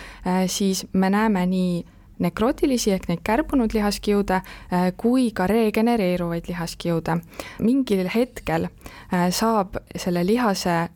siis 0.47 0.87
me 0.93 1.11
näeme 1.11 1.47
nii 1.47 1.85
nekrootilisi 2.21 2.95
ehk 2.95 3.09
neid 3.09 3.25
kärbunud 3.25 3.75
lihaskiude 3.75 4.41
äh, 4.41 4.93
kui 4.97 5.31
ka 5.35 5.47
regenereeruvaid 5.47 6.49
lihaskiude. 6.49 7.21
mingil 7.59 8.09
hetkel 8.15 8.65
äh, 8.65 9.29
saab 9.31 9.77
selle 9.97 10.27
lihase 10.27 10.89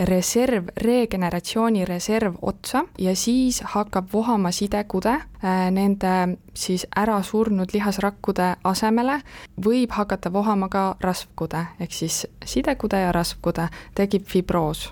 reserv, 0.00 0.68
regeneratsiooni 0.76 1.84
reserv 1.84 2.34
otsa 2.42 2.84
ja 2.98 3.16
siis 3.16 3.60
hakkab 3.74 4.12
vohama 4.12 4.50
sidekude 4.50 5.10
äh, 5.10 5.70
nende 5.70 6.38
siis 6.54 6.86
ära 6.96 7.22
surnud 7.22 7.74
lihasrakkude 7.74 8.54
asemele, 8.64 9.20
võib 9.64 9.92
hakata 9.92 10.32
vohama 10.32 10.68
ka 10.68 10.96
rasvkude, 11.00 11.66
ehk 11.80 11.92
siis 11.92 12.26
sidekude 12.44 13.00
ja 13.00 13.12
rasvkude, 13.12 13.68
tekib 13.94 14.26
fibroos 14.26 14.90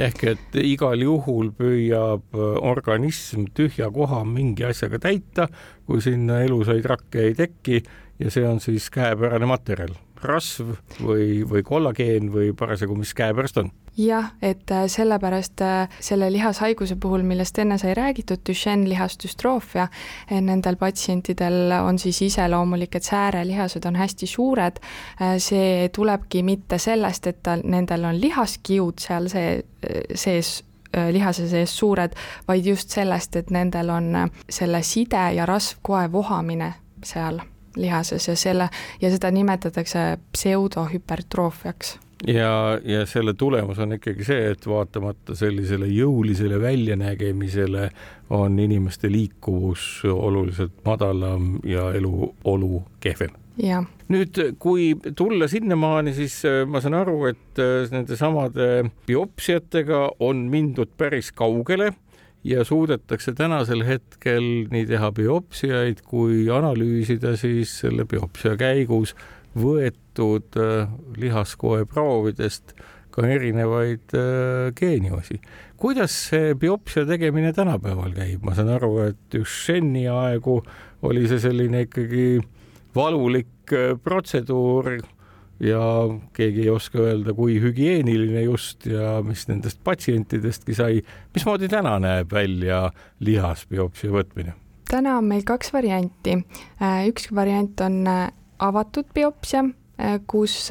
ehk 0.00 0.22
et 0.30 0.60
igal 0.64 1.02
juhul 1.04 1.50
püüab 1.56 2.36
äh, 2.36 2.52
organism 2.70 3.48
tühja 3.56 3.90
koha 3.92 4.22
mingi 4.24 4.64
asjaga 4.68 5.00
täita, 5.02 5.48
kui 5.86 6.00
sinna 6.04 6.40
elusaid 6.46 6.86
rakke 6.88 7.26
ei 7.28 7.36
teki 7.38 7.82
ja 8.20 8.32
see 8.32 8.46
on 8.48 8.60
siis 8.60 8.88
käepärane 8.92 9.48
materjal, 9.48 9.94
rasv 10.22 10.74
või, 11.00 11.42
või 11.48 11.62
kollageen 11.66 12.30
või 12.32 12.52
parasjagu, 12.56 12.96
mis 12.98 13.14
käepärast 13.16 13.60
on. 13.62 13.70
Jah, 13.96 14.30
et 14.42 14.70
äh, 14.70 14.86
sellepärast 14.88 15.60
äh, 15.60 15.88
selle 16.00 16.30
lihashaiguse 16.32 16.96
puhul, 16.96 17.24
millest 17.26 17.58
enne 17.58 17.78
sai 17.78 17.94
räägitud, 17.94 18.40
Duchenne 18.48 18.88
lihasdüstroofia, 18.88 19.88
äh, 20.30 20.40
nendel 20.40 20.78
patsientidel 20.80 21.74
on 21.82 21.98
siis 21.98 22.22
iseloomulik, 22.22 22.96
et 22.96 23.04
säärelihased 23.04 23.84
on 23.86 23.96
hästi 23.96 24.26
suured, 24.26 24.80
see 25.38 25.88
tulebki 25.92 26.42
mitte 26.46 26.78
sellest, 26.78 27.26
et 27.26 27.42
tal, 27.42 27.64
nendel 27.64 28.06
on 28.08 28.20
lihaskiud 28.20 29.02
seal 29.02 29.28
see, 29.28 29.60
sees 30.14 30.60
lihase 30.90 31.46
sees 31.50 31.76
suured, 31.78 32.16
vaid 32.48 32.66
just 32.66 32.90
sellest, 32.90 33.36
et 33.36 33.50
nendel 33.50 33.90
on 33.94 34.10
selle 34.50 34.82
side 34.82 35.30
ja 35.36 35.46
rasvkoe 35.46 36.08
vohamine 36.12 36.72
seal 37.04 37.42
lihases 37.76 38.28
ja 38.28 38.36
selle, 38.36 38.68
ja 39.00 39.10
seda 39.10 39.30
nimetatakse 39.30 40.18
pseudohüpertroofiaks 40.32 41.98
ja, 42.26 42.80
ja 42.84 43.06
selle 43.06 43.34
tulemus 43.34 43.78
on 43.78 43.96
ikkagi 43.96 44.24
see, 44.24 44.50
et 44.52 44.66
vaatamata 44.68 45.34
sellisele 45.38 45.88
jõulisele 45.90 46.60
väljanägemisele 46.60 47.90
on 48.36 48.58
inimeste 48.58 49.10
liikuvus 49.12 50.02
oluliselt 50.04 50.82
madalam 50.84 51.56
ja 51.64 51.90
eluolu 51.96 52.82
kehvem. 53.00 53.36
Ja. 53.60 53.82
nüüd, 54.08 54.38
kui 54.58 54.94
tulla 55.16 55.44
sinnamaani, 55.48 56.14
siis 56.16 56.38
äh, 56.48 56.62
ma 56.66 56.80
saan 56.80 56.96
aru, 56.96 57.18
et 57.28 57.60
äh, 57.60 57.90
nendesamade 57.92 58.86
biopsiatega 59.06 60.06
on 60.24 60.46
mindud 60.50 60.94
päris 60.96 61.28
kaugele 61.36 61.90
ja 62.44 62.64
suudetakse 62.64 63.34
tänasel 63.36 63.84
hetkel 63.84 64.46
nii 64.72 64.86
teha 64.88 65.10
biopsiaid 65.16 66.00
kui 66.08 66.46
analüüsida 66.52 67.34
siis 67.40 67.74
selle 67.82 68.06
biopsia 68.08 68.56
käigus 68.60 69.14
võetud 69.58 70.56
äh, 70.60 70.88
lihaskoe 71.20 71.84
proovidest 71.90 72.74
ka 73.10 73.26
erinevaid 73.26 74.12
geeniosi. 74.78 75.40
kuidas 75.76 76.14
see 76.28 76.54
biopsia 76.54 77.02
tegemine 77.08 77.50
tänapäeval 77.52 78.12
käib, 78.14 78.44
ma 78.46 78.54
saan 78.54 78.70
aru, 78.70 78.92
et 79.08 79.18
Duchenne'i 79.34 80.06
aegu 80.06 80.60
oli 81.02 81.26
see 81.26 81.40
selline 81.42 81.88
ikkagi 81.88 82.38
valulik 82.94 83.74
protseduur 84.04 85.00
ja 85.60 85.82
keegi 86.36 86.64
ei 86.64 86.70
oska 86.72 87.02
öelda, 87.04 87.34
kui 87.36 87.58
hügieeniline 87.60 88.46
just 88.46 88.86
ja 88.88 89.20
mis 89.26 89.46
nendest 89.48 89.80
patsientidestki 89.84 90.74
sai. 90.74 91.02
mismoodi 91.34 91.68
täna 91.68 91.98
näeb 92.00 92.32
välja 92.32 92.90
lihasbiopsia 93.20 94.12
võtmine? 94.14 94.56
täna 94.90 95.16
on 95.18 95.28
meil 95.30 95.44
kaks 95.46 95.72
varianti. 95.72 96.36
Äh, 96.82 97.06
üks 97.10 97.30
variant 97.34 97.80
on 97.84 98.02
äh, 98.10 98.28
avatud 98.58 99.10
biopsia, 99.14 99.64
äh, 100.00 100.18
kus 100.26 100.70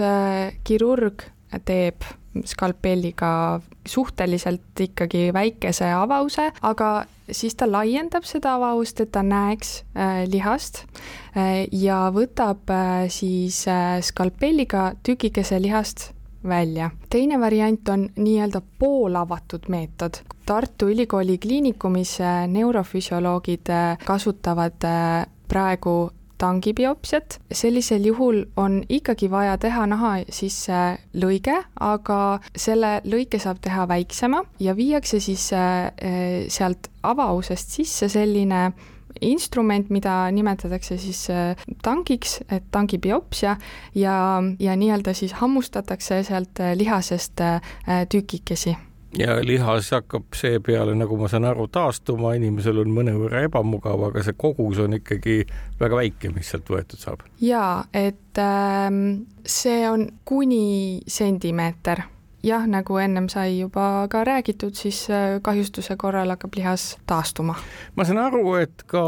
kirurg 0.67 1.23
teeb 1.65 2.05
skalpelliga 2.45 3.59
suhteliselt 3.89 4.83
ikkagi 4.85 5.29
väikese 5.33 5.89
avause, 5.97 6.51
aga 6.61 6.89
siis 7.31 7.55
ta 7.55 7.67
laiendab 7.71 8.27
seda 8.27 8.55
avavust, 8.57 9.01
et 9.01 9.11
ta 9.11 9.23
näeks 9.23 9.83
äh, 9.95 10.23
lihast 10.29 10.83
äh, 11.35 11.65
ja 11.71 12.07
võtab 12.15 12.69
äh, 12.73 13.09
siis 13.09 13.65
äh, 13.67 13.99
skalpelliga 14.05 14.93
tükikese 15.03 15.61
lihast 15.61 16.11
välja. 16.43 16.89
teine 17.09 17.39
variant 17.39 17.89
on 17.89 18.09
nii-öelda 18.15 18.61
poolavatud 18.79 19.67
meetod. 19.67 20.21
Tartu 20.45 20.87
Ülikooli 20.89 21.37
Kliinikumis 21.37 22.21
äh, 22.21 22.47
neurofüsioloogid 22.47 23.69
äh, 23.69 23.97
kasutavad 24.05 24.83
äh, 24.83 25.25
praegu 25.47 26.11
tangibiopsiat, 26.39 27.39
sellisel 27.51 28.05
juhul 28.09 28.43
on 28.57 28.81
ikkagi 28.89 29.29
vaja 29.31 29.57
teha 29.61 29.85
naha 29.91 30.13
sisse 30.33 30.79
lõige, 31.19 31.57
aga 31.79 32.19
selle 32.55 32.99
lõike 33.07 33.41
saab 33.41 33.61
teha 33.63 33.87
väiksema 33.89 34.43
ja 34.63 34.75
viiakse 34.77 35.19
siis 35.23 35.49
eh, 35.53 36.47
sealt 36.51 36.89
avausest 37.03 37.75
sisse 37.79 38.09
selline 38.11 38.69
instrument, 39.25 39.89
mida 39.91 40.29
nimetatakse 40.31 40.97
siis 41.01 41.25
eh, 41.33 41.55
tangiks, 41.83 42.39
et 42.49 42.69
tangibiopsia 42.71 43.57
ja, 43.95 44.17
ja 44.59 44.77
nii-öelda 44.79 45.15
siis 45.17 45.35
hammustatakse 45.41 46.23
sealt 46.27 46.63
lihasest 46.79 47.43
eh, 47.43 48.05
tükikesi 48.09 48.77
ja 49.17 49.39
lihas 49.45 49.91
hakkab 49.91 50.35
seepeale, 50.35 50.93
nagu 50.97 51.17
ma 51.17 51.29
saan 51.31 51.47
aru, 51.49 51.67
taastuma, 51.71 52.33
inimesel 52.37 52.83
on 52.83 52.93
mõnevõrra 52.93 53.43
ebamugav, 53.47 54.09
aga 54.09 54.23
see 54.25 54.37
kogus 54.37 54.81
on 54.83 54.97
ikkagi 54.99 55.41
väga 55.79 55.99
väike, 56.01 56.33
mis 56.35 56.51
sealt 56.51 56.69
võetud 56.69 57.01
saab. 57.01 57.25
jaa, 57.41 57.85
et 57.93 58.41
ähm, 58.43 59.25
see 59.45 59.83
on 59.89 60.09
kuni 60.25 61.01
sentimeeter. 61.07 62.05
jah, 62.43 62.67
nagu 62.67 62.97
ennem 62.97 63.27
sai 63.29 63.59
juba 63.59 64.07
ka 64.09 64.23
räägitud, 64.23 64.75
siis 64.75 65.07
äh, 65.09 65.39
kahjustuse 65.41 65.97
korral 65.97 66.29
hakkab 66.29 66.55
lihas 66.55 66.97
taastuma. 67.05 67.57
ma 67.95 68.05
saan 68.05 68.21
aru, 68.27 68.53
et 68.61 68.85
ka 68.87 69.03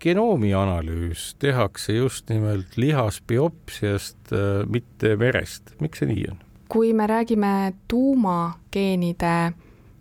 genoomi 0.00 0.54
analüüs 0.54 1.34
tehakse 1.38 1.92
just 1.92 2.30
nimelt 2.30 2.76
lihasbiopsiast, 2.76 4.32
äh, 4.32 4.64
mitte 4.68 5.18
verest. 5.18 5.76
miks 5.80 6.00
see 6.00 6.12
nii 6.14 6.26
on? 6.32 6.45
Kui 6.68 6.92
me 6.92 7.06
räägime 7.06 7.72
tuumageenide 7.88 9.52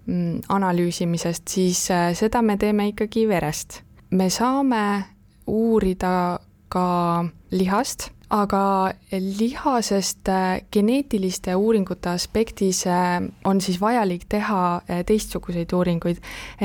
mm, 0.05 0.41
analüüsimisest, 0.49 1.47
siis 1.47 1.91
äh, 1.91 2.13
seda 2.13 2.41
me 2.41 2.57
teeme 2.57 2.87
ikkagi 2.87 3.27
verest. 3.27 3.81
me 4.09 4.29
saame 4.29 5.03
uurida 5.47 6.39
ka 6.69 7.25
lihast, 7.51 8.09
aga 8.29 8.93
lihasest 9.39 10.29
äh, 10.29 10.61
geneetiliste 10.71 11.55
uuringute 11.55 12.09
aspektis 12.09 12.85
äh, 12.87 13.21
on 13.43 13.61
siis 13.61 13.81
vajalik 13.81 14.25
teha 14.29 14.81
teistsuguseid 15.05 15.73
uuringuid. 15.73 16.17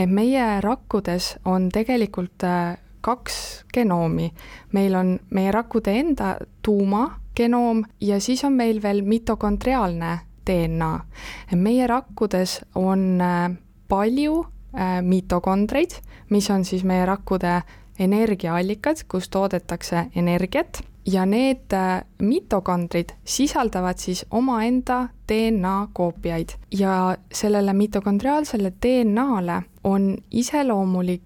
meie 0.07 0.61
rakkudes 0.61 1.37
on 1.45 1.69
tegelikult 1.69 2.47
kaks 3.01 3.65
genoomi. 3.75 4.33
meil 4.73 4.95
on 4.95 5.19
meie 5.31 5.53
rakkude 5.53 5.99
enda 6.01 6.37
tuuma 6.63 7.20
genoom 7.41 7.85
ja 8.01 8.21
siis 8.21 8.45
on 8.45 8.53
meil 8.53 8.83
veel 8.83 9.03
mitokondriaalne 9.07 10.19
DNA. 10.47 10.93
meie 11.57 11.87
rakkudes 11.87 12.61
on 12.75 13.21
äh, 13.21 13.51
palju 13.89 14.45
äh, 14.45 15.01
mitokondreid, 15.03 15.97
mis 16.31 16.51
on 16.51 16.65
siis 16.65 16.85
meie 16.85 17.07
rakkude 17.07 17.61
energiaallikad, 18.01 19.05
kus 19.09 19.29
toodetakse 19.29 20.07
energiat 20.17 20.83
ja 21.07 21.27
need 21.27 21.73
äh, 21.73 22.03
mitokondrid 22.23 23.15
sisaldavad 23.25 23.99
siis 23.99 24.25
omaenda 24.31 25.09
DNA 25.29 25.89
koopiaid 25.93 26.57
ja 26.79 27.17
sellele 27.33 27.73
mitokondriaalsele 27.73 28.73
DNA-le 28.83 29.63
on 29.85 30.17
iseloomulik 30.31 31.23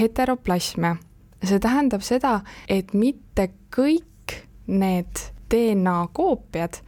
heteroplasmia. 0.00 0.96
see 1.44 1.58
tähendab 1.58 2.02
seda, 2.04 2.40
et 2.68 2.92
mitte 2.92 3.48
kõik 3.76 4.09
need 4.70 5.26
DNA 5.50 6.08
koopiad 6.12 6.80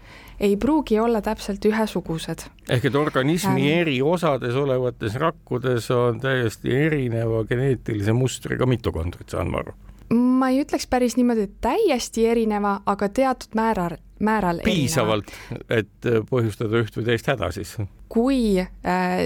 ei 0.42 0.56
pruugi 0.56 0.98
olla 1.00 1.20
täpselt 1.22 1.64
ühesugused. 1.64 2.46
ehk 2.70 2.84
et 2.84 2.94
organismi 2.94 3.62
ähm, 3.62 3.80
eri 3.80 4.02
osades 4.02 4.54
olevates 4.54 5.14
rakkudes 5.14 5.90
on 5.90 6.20
täiesti 6.20 6.74
erineva 6.76 7.44
geneetilise 7.44 8.12
mustriga 8.12 8.66
mitokondrid, 8.66 9.28
saan 9.30 9.50
ma 9.50 9.62
aru? 9.62 9.74
ma 10.12 10.50
ei 10.50 10.62
ütleks 10.64 10.88
päris 10.90 11.16
niimoodi, 11.16 11.46
et 11.48 11.58
täiesti 11.60 12.26
erineva, 12.26 12.80
aga 12.86 13.08
teatud 13.08 13.54
määral, 13.54 13.96
määral 14.20 14.60
piisavalt, 14.64 15.30
et 15.70 16.10
põhjustada 16.30 16.82
üht 16.82 16.98
või 16.98 17.06
teist 17.12 17.30
häda 17.30 17.52
siis? 17.54 17.76
Kui 18.12 18.60
äh, 18.60 18.66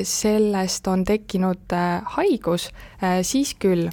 sellest 0.02 0.86
on 0.86 1.04
tekkinud 1.04 1.72
äh, 1.72 2.02
haigus, 2.16 2.70
äh, 3.02 3.18
siis 3.22 3.54
küll. 3.58 3.90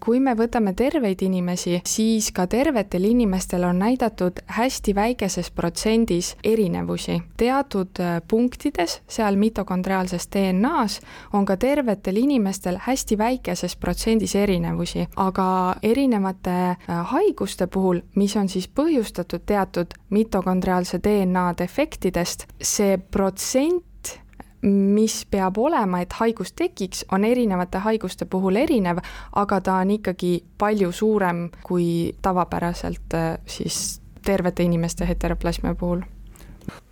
kui 0.00 0.16
me 0.22 0.32
võtame 0.32 0.72
terveid 0.72 1.20
inimesi, 1.26 1.74
siis 1.84 2.30
ka 2.32 2.46
tervetel 2.48 3.04
inimestel 3.04 3.66
on 3.68 3.82
näidatud 3.82 4.38
hästi 4.56 4.94
väikeses 4.96 5.50
protsendis 5.50 6.30
erinevusi. 6.44 7.18
teatud 7.36 8.00
punktides 8.28 9.02
seal 9.08 9.36
mitokondriaalses 9.36 10.28
DNA-s 10.32 11.00
on 11.32 11.44
ka 11.44 11.56
tervetel 11.56 12.16
inimestel 12.16 12.78
hästi 12.80 13.18
väikeses 13.18 13.76
protsendis 13.76 14.34
erinevusi, 14.34 15.06
aga 15.16 15.76
erinevate 15.82 16.76
haiguste 17.12 17.66
puhul, 17.66 18.00
mis 18.14 18.36
on 18.36 18.48
siis 18.48 18.68
põhjustatud 18.68 19.44
teatud 19.46 19.98
mitokondriaalse 20.10 20.98
DNA 20.98 21.52
defektidest, 21.58 22.46
see 22.62 22.96
protsent 22.98 23.84
mis 24.64 25.24
peab 25.30 25.58
olema, 25.60 26.00
et 26.00 26.14
haigus 26.20 26.54
tekiks, 26.56 27.04
on 27.12 27.24
erinevate 27.24 27.82
haiguste 27.84 28.24
puhul 28.30 28.56
erinev, 28.56 29.02
aga 29.36 29.60
ta 29.60 29.76
on 29.84 29.92
ikkagi 29.98 30.38
palju 30.58 30.92
suurem 30.92 31.46
kui 31.66 32.14
tavapäraselt 32.22 33.16
äh, 33.18 33.36
siis 33.46 34.00
tervete 34.24 34.64
inimeste 34.64 35.08
heteroplasmia 35.08 35.74
puhul. 35.78 36.04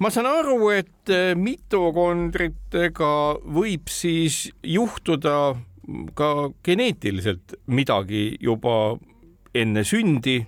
Ma 0.05 0.11
saan 0.13 0.29
aru, 0.29 0.59
et 0.75 1.13
äh, 1.13 1.33
mitokondritega 1.39 3.13
võib 3.57 3.89
siis 3.89 4.45
juhtuda 4.63 5.37
ka 6.15 6.33
geneetiliselt 6.65 7.57
midagi 7.73 8.37
juba 8.41 8.99
enne 9.55 9.83
sündi 9.85 10.43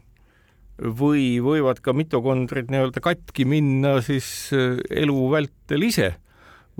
või 0.74 1.38
võivad 1.42 1.80
ka 1.82 1.94
mitokondrid 1.94 2.70
nii-öelda 2.70 3.00
katki 3.02 3.46
minna 3.48 3.96
siis 4.04 4.28
äh, 4.52 4.76
elu 4.90 5.16
vältel 5.32 5.88
ise 5.88 6.12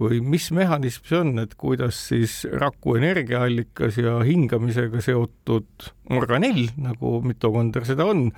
või 0.00 0.20
mis 0.26 0.48
mehhanism 0.54 1.06
see 1.08 1.20
on, 1.20 1.38
et 1.42 1.54
kuidas 1.58 1.98
siis 2.10 2.42
raku 2.50 2.96
energiaallikas 2.98 3.98
ja 4.00 4.18
hingamisega 4.26 5.02
seotud 5.04 5.88
organell, 6.10 6.66
nagu 6.80 7.20
mitokonder 7.24 7.86
seda 7.86 8.08
on, 8.10 8.28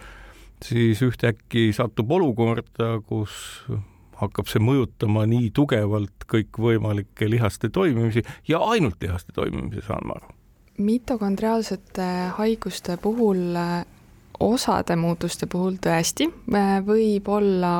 siis 0.65 1.01
ühtäkki 1.05 1.71
satub 1.77 2.13
olukorda, 2.13 2.97
kus 3.09 3.67
hakkab 4.21 4.49
see 4.49 4.63
mõjutama 4.65 5.27
nii 5.29 5.51
tugevalt 5.57 6.25
kõikvõimalikke 6.31 7.29
lihaste 7.31 7.69
toimimisi 7.73 8.25
ja 8.49 8.61
ainult 8.65 9.01
lihaste 9.03 9.35
toimimisi, 9.37 9.85
saan 9.87 10.09
ma 10.09 10.17
aru. 10.21 10.33
mitokondriaalsete 10.79 12.07
haiguste 12.37 12.97
puhul, 13.01 13.57
osade 14.41 14.97
muutuste 14.97 15.47
puhul 15.49 15.77
tõesti 15.81 16.29
võib 16.85 17.29
olla 17.33 17.75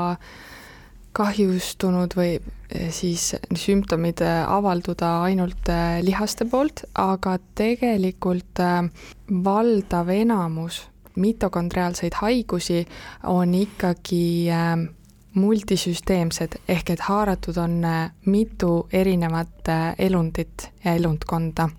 kahjustunud 1.17 2.15
või 2.17 2.37
eh, 2.37 2.91
siis 2.95 3.31
sümptomid 3.57 4.21
eh, 4.25 4.43
avalduda 4.53 5.23
ainult 5.27 5.71
eh, 5.73 6.01
lihaste 6.05 6.47
poolt, 6.51 6.85
aga 7.01 7.39
tegelikult 7.57 8.61
valdav 9.47 10.13
enamus 10.13 10.83
mitokondriaalseid 11.17 12.19
haigusi 12.21 12.83
on 13.33 13.55
ikkagi 13.57 14.51
multisüsteemsed, 15.37 16.59
ehk 16.69 16.91
et 16.93 17.05
haaratud 17.07 17.57
on 17.61 17.79
mitu 18.29 18.73
erinevat 18.93 19.71
elundit 19.99 20.69
ja 20.85 20.93
elundkonda. 20.93 21.71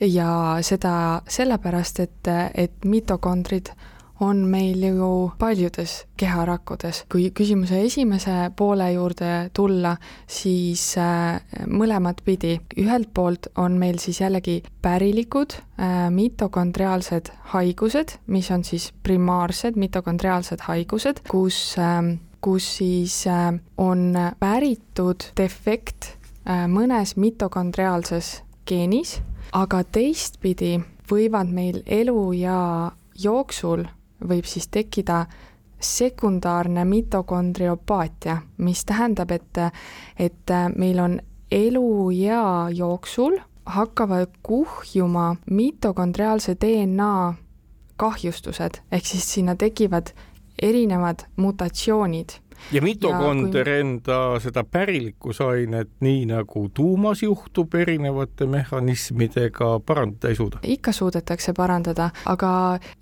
ja 0.00 0.58
seda 0.60 1.22
sellepärast, 1.28 2.00
et, 2.00 2.28
et 2.54 2.84
mitokondrid 2.84 3.72
on 4.20 4.36
meil 4.36 4.82
ju 4.82 5.32
paljudes 5.38 6.04
keharakkudes. 6.16 7.04
kui 7.12 7.30
küsimuse 7.30 7.80
esimese 7.84 8.50
poole 8.56 8.92
juurde 8.92 9.50
tulla, 9.52 9.96
siis 10.26 10.96
äh, 10.98 11.40
mõlemat 11.66 12.20
pidi. 12.24 12.60
ühelt 12.76 13.08
poolt 13.14 13.46
on 13.56 13.78
meil 13.78 13.98
siis 13.98 14.20
jällegi 14.20 14.62
pärilikud 14.82 15.54
äh, 15.80 16.10
mitokondriaalsed 16.10 17.32
haigused, 17.54 18.18
mis 18.26 18.50
on 18.50 18.64
siis 18.64 18.92
primaarsed 19.02 19.76
mitokondriaalsed 19.76 20.60
haigused, 20.68 21.24
kus 21.28 21.76
äh, 21.78 22.18
kus 22.40 22.76
siis 22.76 23.26
äh, 23.26 23.54
on 23.76 24.14
päritud 24.38 25.32
defekt 25.36 26.16
mõnes 26.50 27.12
mitokondriaalses 27.20 28.40
geenis, 28.66 29.20
aga 29.52 29.82
teistpidi 29.84 30.78
võivad 31.10 31.50
meil 31.52 31.82
eluea 31.86 32.90
jooksul, 33.18 33.84
võib 34.28 34.44
siis 34.44 34.68
tekkida 34.68 35.26
sekundaarne 35.80 36.84
mitokondriopaatia, 36.84 38.36
mis 38.58 38.84
tähendab, 38.84 39.30
et, 39.30 39.60
et 40.18 40.54
meil 40.76 40.98
on 41.00 41.20
eluea 41.50 42.68
jooksul 42.74 43.38
hakkavad 43.66 44.28
kuhjuma 44.42 45.36
mitokondriaalse 45.50 46.54
DNA 46.60 47.34
kahjustused, 47.96 48.80
ehk 48.92 49.06
siis 49.06 49.32
sinna 49.34 49.56
tekivad 49.56 50.12
erinevad 50.62 51.24
mutatsioonid 51.36 52.36
ja 52.72 52.82
mitokonder 52.82 53.64
kui... 53.64 53.80
enda 53.80 54.20
seda 54.42 54.64
pärilikkusainet, 54.64 55.90
nii 56.00 56.24
nagu 56.30 56.68
tuumas 56.74 57.22
juhtub 57.22 57.74
erinevate 57.74 58.46
mehhanismidega, 58.46 59.80
parandada 59.86 60.28
ei 60.28 60.38
suuda? 60.38 60.62
ikka 60.62 60.92
suudetakse 60.92 61.52
parandada, 61.56 62.10
aga 62.26 62.52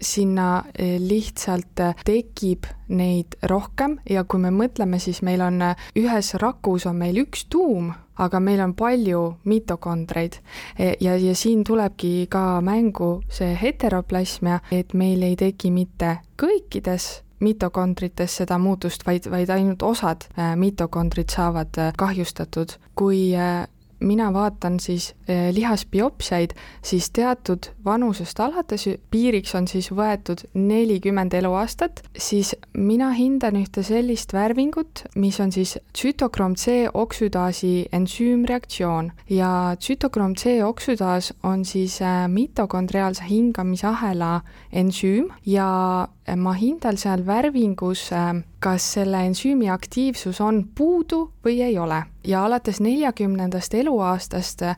sinna 0.01 0.65
eh, 0.79 0.97
lihtsalt 1.01 1.85
tekib 2.05 2.67
neid 2.89 3.37
rohkem 3.43 3.99
ja 4.11 4.25
kui 4.25 4.41
me 4.41 4.53
mõtleme, 4.55 4.99
siis 5.03 5.21
meil 5.23 5.43
on 5.45 5.61
ühes 5.99 6.35
rakus 6.41 6.87
on 6.89 6.97
meil 6.97 7.21
üks 7.25 7.47
tuum, 7.53 7.93
aga 8.19 8.41
meil 8.41 8.61
on 8.65 8.75
palju 8.79 9.23
mitokondreid 9.49 10.41
ja, 10.79 11.15
ja 11.17 11.35
siin 11.39 11.65
tulebki 11.65 12.27
ka 12.31 12.61
mängu 12.65 13.23
see 13.31 13.55
heteroplasmia, 13.61 14.61
et 14.73 14.95
meil 14.95 15.23
ei 15.23 15.37
teki 15.39 15.71
mitte 15.75 16.19
kõikides 16.41 17.11
mitokondrites 17.41 18.39
seda 18.43 18.59
muutust, 18.59 19.07
vaid, 19.07 19.31
vaid 19.31 19.51
ainult 19.55 19.83
osad 19.87 20.29
äh, 20.35 20.55
mitokondrid 20.57 21.31
saavad 21.35 21.79
äh, 21.79 21.93
kahjustatud. 21.97 22.79
kui 22.99 23.35
äh, 23.37 23.67
mina 24.01 24.33
vaatan 24.33 24.81
siis 24.81 25.15
lihasbiopsiaid, 25.53 26.51
siis 26.83 27.11
teatud 27.11 27.67
vanusest 27.85 28.41
alates, 28.41 28.85
piiriks 29.11 29.55
on 29.59 29.67
siis 29.69 29.89
võetud 29.91 30.45
nelikümmend 30.55 31.35
eluaastat, 31.35 32.05
siis 32.15 32.55
mina 32.75 33.11
hindan 33.11 33.59
ühte 33.59 33.83
sellist 33.83 34.33
värvingut, 34.33 35.03
mis 35.17 35.41
on 35.43 35.51
siis 35.53 35.77
tsütokroom 35.93 36.55
C 36.55 36.87
oksüdaasi 36.95 37.89
ensüümreaktsioon 37.93 39.11
ja 39.35 39.75
tsütokroom 39.79 40.37
C 40.39 40.61
oksüdaas 40.63 41.33
on 41.43 41.65
siis 41.65 41.99
mitokondriaalse 42.29 43.27
hingamisahela 43.31 44.41
ensüüm 44.71 45.33
ja 45.47 46.07
ma 46.37 46.53
hindan 46.53 46.97
seal 47.01 47.25
värvingus 47.27 48.11
eh, 48.13 48.43
kas 48.61 48.93
selle 48.95 49.21
ensüümi 49.27 49.71
aktiivsus 49.71 50.41
on 50.41 50.65
puudu 50.75 51.29
või 51.45 51.61
ei 51.63 51.79
ole. 51.79 52.03
Ja 52.27 52.45
alates 52.45 52.81
neljakümnendast 52.85 53.75
eluaastast 53.75 54.63
äh, 54.67 54.77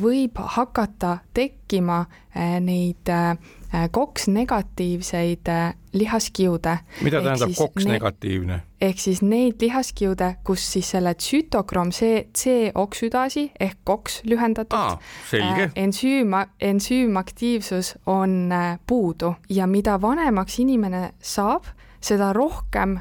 võib 0.00 0.38
hakata 0.56 1.18
tekkima 1.34 1.65
äh, 1.74 2.60
neid 2.60 3.10
koks-negatiivseid 3.90 5.48
äh, 5.48 5.74
lihaskiude. 5.92 6.78
mida 7.02 7.22
tähendab 7.22 7.50
koks-negatiivne? 7.56 8.60
ehk 8.80 8.98
siis 8.98 9.22
neid 9.22 9.60
lihaskiude, 9.60 10.36
kus 10.44 10.72
siis 10.72 10.90
selle 10.90 11.14
tsütokroom 11.14 11.90
C, 11.90 12.28
C-oksüdaasi 12.38 13.50
ehk 13.60 13.78
koks 13.84 14.20
lühendatud 14.24 14.78
äh, 15.32 15.70
ensüüm, 15.76 16.32
ensüümaktiivsus 16.60 17.96
on 18.06 18.50
puudu 18.86 19.34
ja 19.48 19.66
mida 19.66 20.00
vanemaks 20.00 20.58
inimene 20.58 21.10
saab, 21.20 21.64
seda 22.00 22.32
rohkem 22.32 22.98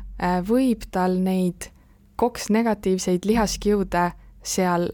võib 0.47 0.87
tal 0.91 1.19
neid 1.21 1.69
koks-negatiivseid 2.15 3.25
lihaskiude 3.25 4.11
seal 4.43 4.89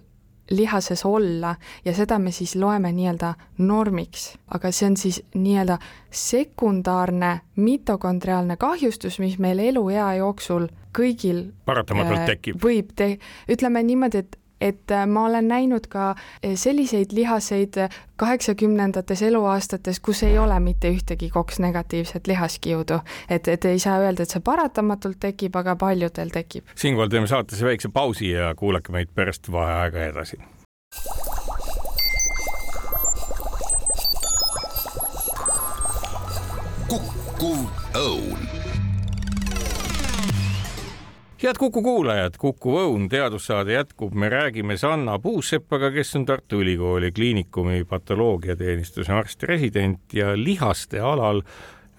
lihases 0.51 1.05
olla 1.05 1.55
ja 1.85 1.93
seda 1.95 2.19
me 2.19 2.31
siis 2.31 2.55
loeme 2.55 2.91
nii-öelda 2.91 3.33
normiks. 3.57 4.35
aga 4.51 4.71
see 4.71 4.89
on 4.89 4.97
siis 4.97 5.21
nii-öelda 5.33 5.77
sekundaarne 6.11 7.39
mitokondriaalne 7.55 8.57
kahjustus, 8.57 9.19
mis 9.19 9.39
meil 9.39 9.59
eluea 9.59 10.13
jooksul 10.19 10.67
kõigil 10.97 11.45
paratamatult 11.65 12.19
äh, 12.19 12.25
tekib. 12.33 12.59
võib 12.63 12.91
te-, 12.95 13.17
ütleme 13.49 13.83
niimoodi, 13.83 14.25
et 14.25 14.37
et 14.61 14.91
äh, 14.91 15.07
ma 15.07 15.25
olen 15.25 15.47
näinud 15.47 15.87
ka 15.89 16.09
äh, 16.11 16.53
selliseid 16.55 17.11
lihaseid 17.11 17.77
äh, 17.77 17.89
kaheksakümnendates 18.15 19.21
eluaastates, 19.21 19.99
kus 19.99 20.23
ei 20.23 20.37
ole 20.39 20.59
mitte 20.59 20.91
ühtegi 20.93 21.29
koks-negatiivset 21.29 22.27
lihaskiudu. 22.27 22.99
et, 23.29 23.47
et 23.47 23.65
ei 23.65 23.79
saa 23.79 23.99
öelda, 23.99 24.23
et 24.23 24.29
see 24.29 24.43
paratamatult 24.45 25.19
tekib, 25.19 25.55
aga 25.55 25.75
paljudel 25.75 26.29
tekib. 26.29 26.69
siinkohal 26.75 27.09
teeme 27.09 27.27
saatesse 27.27 27.65
väikse 27.65 27.89
pausi 27.89 28.31
ja 28.31 28.55
kuulake 28.55 28.91
meid 28.91 29.09
pärast 29.15 29.51
vaheaega 29.51 30.05
edasi. 30.05 30.37
kukkuv 36.91 37.65
õun 37.95 38.60
head 41.43 41.57
Kuku 41.57 41.81
kuulajad, 41.81 42.35
Kuku 42.37 42.73
Õun 42.77 43.07
teadussaade 43.09 43.73
jätkub, 43.73 44.13
me 44.13 44.29
räägime 44.29 44.75
Sanna 44.77 45.17
Puusepaga, 45.19 45.89
kes 45.91 46.15
on 46.19 46.25
Tartu 46.25 46.59
Ülikooli 46.61 47.11
Kliinikumi 47.11 47.83
patoloogiateenistuse 47.89 49.13
arst-resident 49.13 50.13
ja 50.13 50.35
lihaste 50.37 50.99
alal 51.01 51.41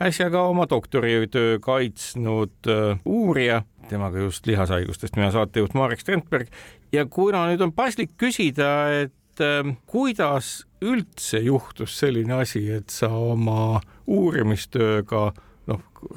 äsja 0.02 0.30
ka 0.30 0.44
oma 0.46 0.68
doktoritöö 0.70 1.58
kaitsnud 1.58 2.70
uh, 2.70 2.98
uurija, 3.04 3.62
temaga 3.88 4.22
just 4.22 4.46
lihashaigustest, 4.46 5.16
mina 5.18 5.30
saatejuht 5.34 5.74
Marek 5.74 6.00
Strandberg. 6.00 6.46
Ja 6.92 7.06
kuna 7.06 7.48
nüüd 7.50 7.66
on 7.66 7.74
paslik 7.74 8.14
küsida, 8.18 8.70
et 9.02 9.42
uh, 9.42 9.74
kuidas 9.90 10.68
üldse 10.82 11.42
juhtus 11.42 11.98
selline 11.98 12.44
asi, 12.44 12.68
et 12.78 12.94
sa 12.94 13.10
oma 13.10 13.80
uurimistööga 14.06 15.32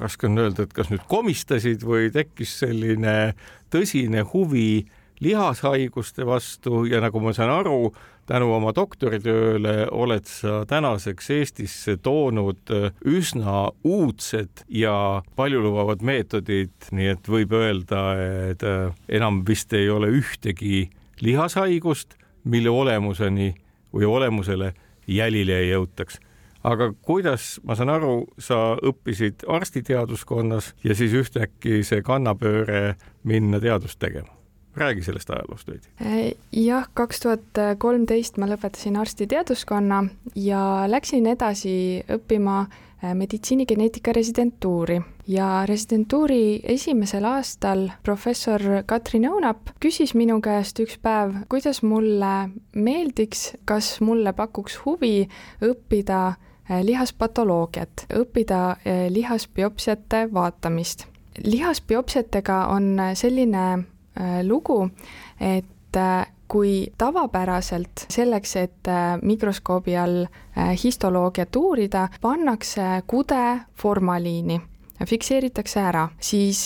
raske 0.00 0.28
on 0.28 0.38
öelda, 0.38 0.66
et 0.66 0.74
kas 0.76 0.90
nüüd 0.92 1.04
komistasid 1.10 1.84
või 1.86 2.10
tekkis 2.14 2.58
selline 2.62 3.34
tõsine 3.72 4.24
huvi 4.32 4.86
lihashaiguste 5.20 6.26
vastu 6.28 6.84
ja 6.90 7.00
nagu 7.00 7.20
ma 7.24 7.32
saan 7.36 7.52
aru, 7.54 7.92
tänu 8.26 8.50
oma 8.56 8.72
doktoritööle 8.74 9.86
oled 9.94 10.26
sa 10.28 10.64
tänaseks 10.68 11.30
Eestisse 11.38 11.96
toonud 12.02 12.72
üsna 13.06 13.70
uudsed 13.86 14.64
ja 14.68 15.22
paljulubavad 15.38 16.02
meetodid, 16.02 16.74
nii 16.90 17.12
et 17.14 17.30
võib 17.30 17.54
öelda, 17.56 18.02
et 18.50 18.66
enam 19.08 19.44
vist 19.46 19.72
ei 19.72 19.88
ole 19.90 20.10
ühtegi 20.18 20.88
lihashaigust, 21.22 22.18
mille 22.44 22.70
olemuseni 22.70 23.54
või 23.94 24.10
olemusele 24.10 24.74
jälile 25.06 25.62
ei 25.62 25.70
jõutaks 25.70 26.20
aga 26.66 26.90
kuidas, 27.06 27.56
ma 27.64 27.76
saan 27.78 27.92
aru, 27.94 28.14
sa 28.42 28.76
õppisid 28.76 29.46
arstiteaduskonnas 29.48 30.72
ja 30.84 30.96
siis 30.98 31.14
ühtäkki 31.14 31.82
see 31.86 32.02
kannapööre 32.06 32.96
minna 33.24 33.62
teadust 33.62 34.00
tegema? 34.02 34.32
räägi 34.76 35.02
sellest 35.06 35.30
ajaloost 35.32 35.68
veidi. 35.70 35.88
Äh, 36.04 36.34
jah, 36.52 36.84
kaks 36.94 37.22
tuhat 37.24 37.60
kolmteist 37.80 38.36
ma 38.36 38.44
lõpetasin 38.50 38.98
arstiteaduskonna 39.00 40.02
ja 40.36 40.60
läksin 40.92 41.24
edasi 41.32 42.02
õppima 42.12 42.58
äh, 42.66 43.14
meditsiinigeneetika 43.14 44.12
residentuuri 44.12 45.00
ja 45.28 45.66
residentuuri 45.66 46.60
esimesel 46.64 47.24
aastal 47.24 47.88
professor 48.02 48.62
Katrin 48.86 49.28
Õunap 49.30 49.72
küsis 49.80 50.14
minu 50.14 50.40
käest 50.40 50.80
üks 50.80 50.98
päev, 51.02 51.34
kuidas 51.48 51.82
mulle 51.82 52.50
meeldiks, 52.72 53.52
kas 53.64 53.96
mulle 54.00 54.32
pakuks 54.32 54.80
huvi 54.84 55.28
õppida 55.64 56.34
lihaspatoloogiat, 56.82 58.06
õppida 58.20 58.62
äh, 58.70 59.06
lihasbiopsiate 59.08 60.28
vaatamist. 60.34 61.06
lihasbiopsiatega 61.44 62.66
on 62.66 62.98
äh, 62.98 63.14
selline 63.14 63.84
lugu, 64.42 64.88
et 65.40 65.98
kui 66.48 66.86
tavapäraselt 66.98 68.06
selleks, 68.08 68.54
et 68.56 68.88
mikroskoobi 69.22 69.96
all 70.00 70.24
histoloogiat 70.82 71.56
uurida, 71.56 72.06
pannakse 72.20 73.02
kude 73.06 73.60
formaliini 73.76 74.56
fikseeritakse 75.04 75.80
ära, 75.84 76.06
siis 76.16 76.62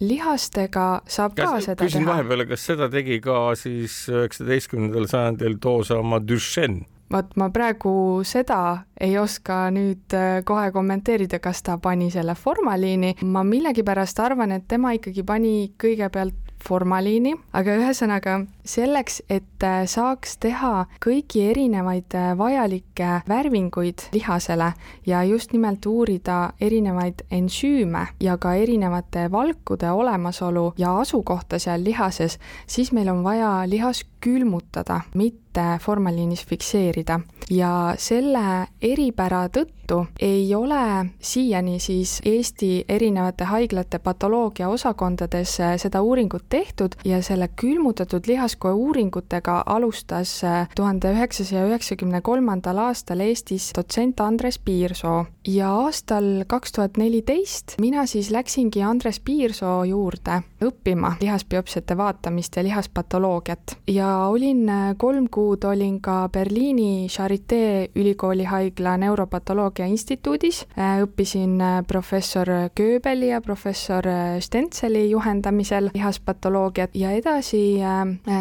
lihastega 0.00 0.88
saab 1.06 1.38
kas, 1.38 1.50
ka 1.52 1.60
seda 1.60 1.86
küsin 1.86 2.02
teha. 2.02 2.10
vahepeale, 2.10 2.48
kas 2.50 2.66
seda 2.66 2.90
tegi 2.90 3.20
ka 3.22 3.54
siis 3.54 4.00
üheksateistkümnendal 4.10 5.06
sajandil 5.06 5.58
toosama 5.62 6.18
Duchenne? 6.18 6.97
Vot 7.12 7.36
ma 7.40 7.48
praegu 7.54 8.22
seda 8.28 8.84
ei 9.00 9.16
oska 9.18 9.68
nüüd 9.74 10.14
äh, 10.16 10.40
kohe 10.44 10.70
kommenteerida, 10.74 11.40
kas 11.42 11.62
ta 11.62 11.78
pani 11.82 12.10
selle 12.12 12.34
formaliini, 12.34 13.14
ma 13.24 13.44
millegipärast 13.46 14.20
arvan, 14.20 14.52
et 14.52 14.68
tema 14.68 14.92
ikkagi 14.96 15.24
pani 15.26 15.54
kõigepealt 15.80 16.54
formaliini, 16.64 17.36
aga 17.54 17.76
ühesõnaga 17.78 18.40
selleks, 18.68 19.22
et 19.30 19.64
äh, 19.64 19.82
saaks 19.88 20.36
teha 20.42 20.86
kõiki 21.04 21.46
erinevaid 21.50 22.14
äh, 22.18 22.32
vajalikke 22.38 23.22
värvinguid 23.28 24.08
lihasele 24.12 24.72
ja 25.06 25.22
just 25.24 25.52
nimelt 25.56 25.86
uurida 25.86 26.52
erinevaid 26.60 27.24
ensüüme 27.30 28.06
ja 28.20 28.36
ka 28.38 28.54
erinevate 28.60 29.28
valkude 29.32 29.90
olemasolu 29.90 30.72
ja 30.78 30.98
asukohta 31.00 31.58
seal 31.58 31.84
lihases, 31.84 32.38
siis 32.66 32.92
meil 32.92 33.08
on 33.08 33.24
vaja 33.24 33.62
lihas 33.66 34.04
külmutada, 34.20 35.00
mitte 35.14 35.78
formaliinis 35.80 36.46
fikseerida. 36.46 37.20
ja 37.50 37.94
selle 37.96 38.68
eripära 38.82 39.46
tõttu 39.48 40.02
ei 40.20 40.54
ole 40.54 41.08
siiani 41.20 41.78
siis 41.80 42.20
Eesti 42.24 42.84
erinevate 42.88 43.44
haiglate 43.44 43.98
patoloogia 43.98 44.68
osakondades 44.68 45.54
seda 45.76 46.02
uuringut 46.02 46.44
tehtud 46.48 46.98
ja 47.04 47.22
selle 47.22 47.48
külmutatud 47.56 48.26
lihaskoe 48.58 48.72
uuringutega 48.72 49.62
alustas 49.66 50.42
tuhande 50.76 51.12
üheksasaja 51.12 51.66
üheksakümne 51.68 52.20
kolmandal 52.20 52.78
aastal 52.78 53.20
Eestis 53.20 53.72
dotsent 53.76 54.20
Andres 54.20 54.58
Piirsoo. 54.58 55.26
Ja 55.46 55.70
aastal 55.70 56.44
kaks 56.46 56.72
tuhat 56.72 56.96
neliteist 56.96 57.78
mina 57.80 58.06
siis 58.06 58.30
läksingi 58.30 58.82
Andres 58.82 59.20
Piirsoo 59.20 59.84
juurde 59.84 60.42
õppima 60.64 61.14
lihasbiopsiate 61.20 61.96
vaatamist 61.96 62.56
ja 62.56 62.64
lihaspatoloogiat. 62.64 63.76
Ja 63.86 64.26
olin 64.26 64.68
äh, 64.68 64.94
kolm 64.96 65.28
kuud, 65.30 65.64
olin 65.64 66.00
ka 66.00 66.28
Berliini 66.32 67.06
Charité 67.08 67.88
ülikooli 67.94 68.44
haigla 68.44 68.96
neuropatoloogia 68.96 69.86
instituudis, 69.86 70.64
äh, 70.78 70.98
õppisin 71.04 71.60
äh, 71.60 71.78
professor 71.86 72.48
Goebeli 72.76 73.30
ja 73.30 73.40
professor 73.40 74.04
Stentseli 74.40 75.10
juhendamisel 75.10 75.90
lihaspatoloogiat 75.94 76.90
ja 76.94 77.10
edasi 77.10 77.78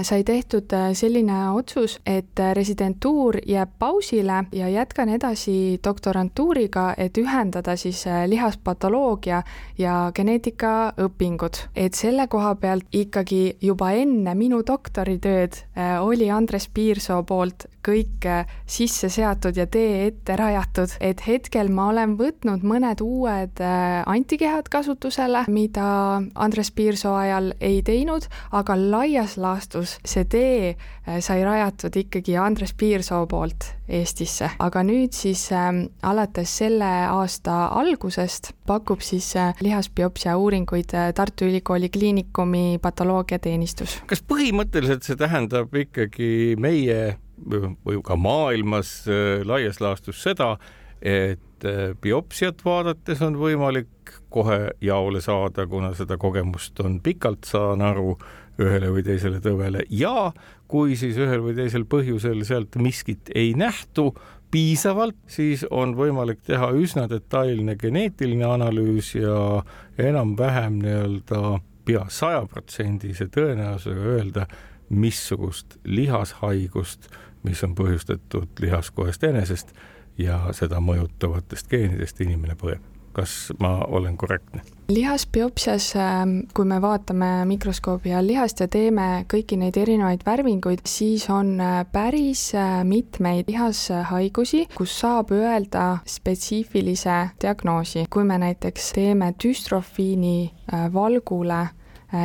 sai 0.08 0.24
tehtud 0.24 0.72
selline 0.94 1.38
otsus, 1.52 1.98
et 2.06 2.40
residentuur 2.54 3.40
jääb 3.48 3.70
pausile 3.80 4.44
ja 4.52 4.70
jätkan 4.70 5.10
edasi 5.10 5.80
doktorantuuriga, 5.84 6.94
et 6.98 7.18
ühendada 7.18 7.76
siis 7.76 8.06
lihaspatoloogia 8.28 9.44
ja 9.78 10.12
geneetikaõpingud. 10.16 11.64
et 11.76 11.94
selle 11.94 12.28
koha 12.28 12.56
pealt 12.56 12.86
ikkagi 12.92 13.58
juba 13.62 13.92
enne 13.92 14.36
minu 14.36 14.64
doktoritööd 14.68 15.68
Äh, 15.78 16.02
oli 16.02 16.32
Andres 16.32 16.70
Piirsoo 16.74 17.24
poolt 17.24 17.66
kõik 17.88 18.28
äh, 18.28 18.58
sisse 18.68 19.10
seatud 19.14 19.58
ja 19.58 19.68
tee 19.72 20.08
ette 20.08 20.36
rajatud, 20.40 20.98
et 21.00 21.24
hetkel 21.28 21.72
ma 21.74 21.90
olen 21.94 22.18
võtnud 22.20 22.66
mõned 22.68 23.02
uued 23.06 23.64
äh, 23.64 24.02
antikehad 24.06 24.70
kasutusele, 24.74 25.46
mida 25.48 25.88
Andres 26.36 26.72
Piirsoo 26.76 27.16
ajal 27.18 27.54
ei 27.64 27.82
teinud, 27.86 28.28
aga 28.52 28.78
laias 28.78 29.38
laastus 29.42 29.98
see 30.06 30.28
tee 30.28 30.76
sai 31.24 31.44
rajatud 31.46 31.96
ikkagi 31.96 32.36
Andres 32.38 32.74
Piirsoo 32.78 33.26
poolt 33.32 33.72
Eestisse, 33.88 34.50
aga 34.60 34.82
nüüd 34.84 35.16
siis 35.16 35.46
äh, 35.56 35.70
alates 36.04 36.52
selle 36.60 36.88
aasta 37.08 37.70
algusest 37.80 38.52
pakub 38.68 39.04
siis 39.06 39.30
äh, 39.40 39.54
lihasbiopsia 39.64 40.36
uuringuid 40.36 40.92
äh, 40.92 41.14
Tartu 41.16 41.48
Ülikooli 41.48 41.88
Kliinikumi 41.90 42.82
patoloogiateenistus. 42.84 44.02
kas 44.12 44.24
põhimõtteliselt 44.28 45.08
see 45.08 45.16
tähendab 45.16 45.72
ikkagi 45.72 46.58
meie 46.60 47.16
või 47.38 48.02
ka 48.06 48.18
maailmas 48.20 49.04
äh, 49.10 49.46
laias 49.46 49.82
laastus 49.84 50.22
seda, 50.24 50.56
et 51.02 51.66
äh, 51.66 51.94
biopsiat 52.02 52.64
vaadates 52.66 53.22
on 53.26 53.38
võimalik 53.40 54.18
kohe 54.34 54.72
jaole 54.82 55.22
saada, 55.22 55.68
kuna 55.68 55.94
seda 55.98 56.18
kogemust 56.18 56.80
on 56.84 57.00
pikalt, 57.04 57.46
saan 57.48 57.84
aru, 57.86 58.18
ühele 58.58 58.90
või 58.90 59.04
teisele 59.06 59.38
tõvele. 59.44 59.84
Ja 59.94 60.32
kui 60.68 60.98
siis 60.98 61.18
ühel 61.22 61.44
või 61.46 61.54
teisel 61.58 61.86
põhjusel 61.90 62.42
sealt 62.48 62.76
miskit 62.82 63.30
ei 63.36 63.54
nähtu 63.58 64.10
piisavalt, 64.52 65.18
siis 65.30 65.66
on 65.70 65.94
võimalik 65.98 66.42
teha 66.48 66.72
üsna 66.80 67.06
detailne 67.12 67.76
geneetiline 67.80 68.48
analüüs 68.48 69.14
ja 69.18 69.62
enam-vähem 70.00 70.80
nii-öelda 70.82 71.60
pea 71.88 72.06
sajaprotsendise 72.12 73.30
tõenäosusega 73.32 74.12
öelda, 74.16 74.48
missugust 74.90 75.78
lihashaigust, 75.84 77.10
mis 77.44 77.64
on 77.64 77.76
põhjustatud 77.76 78.60
lihaskoest 78.60 79.24
enesest 79.24 79.74
ja 80.18 80.40
seda 80.52 80.82
mõjutavatest 80.82 81.70
geenidest 81.70 82.22
inimene 82.22 82.56
põeb 82.56 82.98
kas 83.18 83.54
ma 83.60 83.82
olen 83.88 84.18
korrektne? 84.18 84.62
lihasbiopsias, 84.90 85.96
ähm, 85.96 86.30
kui 86.54 86.66
me 86.66 86.78
vaatame 86.82 87.46
mikroskoobi 87.46 88.14
all 88.14 88.28
lihast 88.30 88.62
ja 88.62 88.68
teeme 88.72 89.26
kõiki 89.34 89.58
neid 89.60 89.76
erinevaid 89.78 90.22
värvinguid, 90.26 90.86
siis 90.88 91.26
on 91.34 91.58
äh, 91.60 91.82
päris 91.92 92.52
äh, 92.56 92.84
mitmeid 92.88 93.50
lihashaigusi, 93.50 94.68
kus 94.78 94.94
saab 95.02 95.34
öelda 95.36 95.88
spetsiifilise 96.08 97.18
diagnoosi. 97.42 98.06
kui 98.10 98.24
me 98.24 98.38
näiteks 98.38 98.94
teeme 98.96 99.34
düstrofiini 99.44 100.52
äh, 100.74 100.94
valgule 100.94 101.68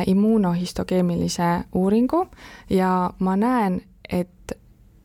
immuunohistokeemilise 0.07 1.49
uuringu 1.75 2.27
ja 2.69 3.09
ma 3.19 3.35
näen, 3.35 3.81
et 4.09 4.29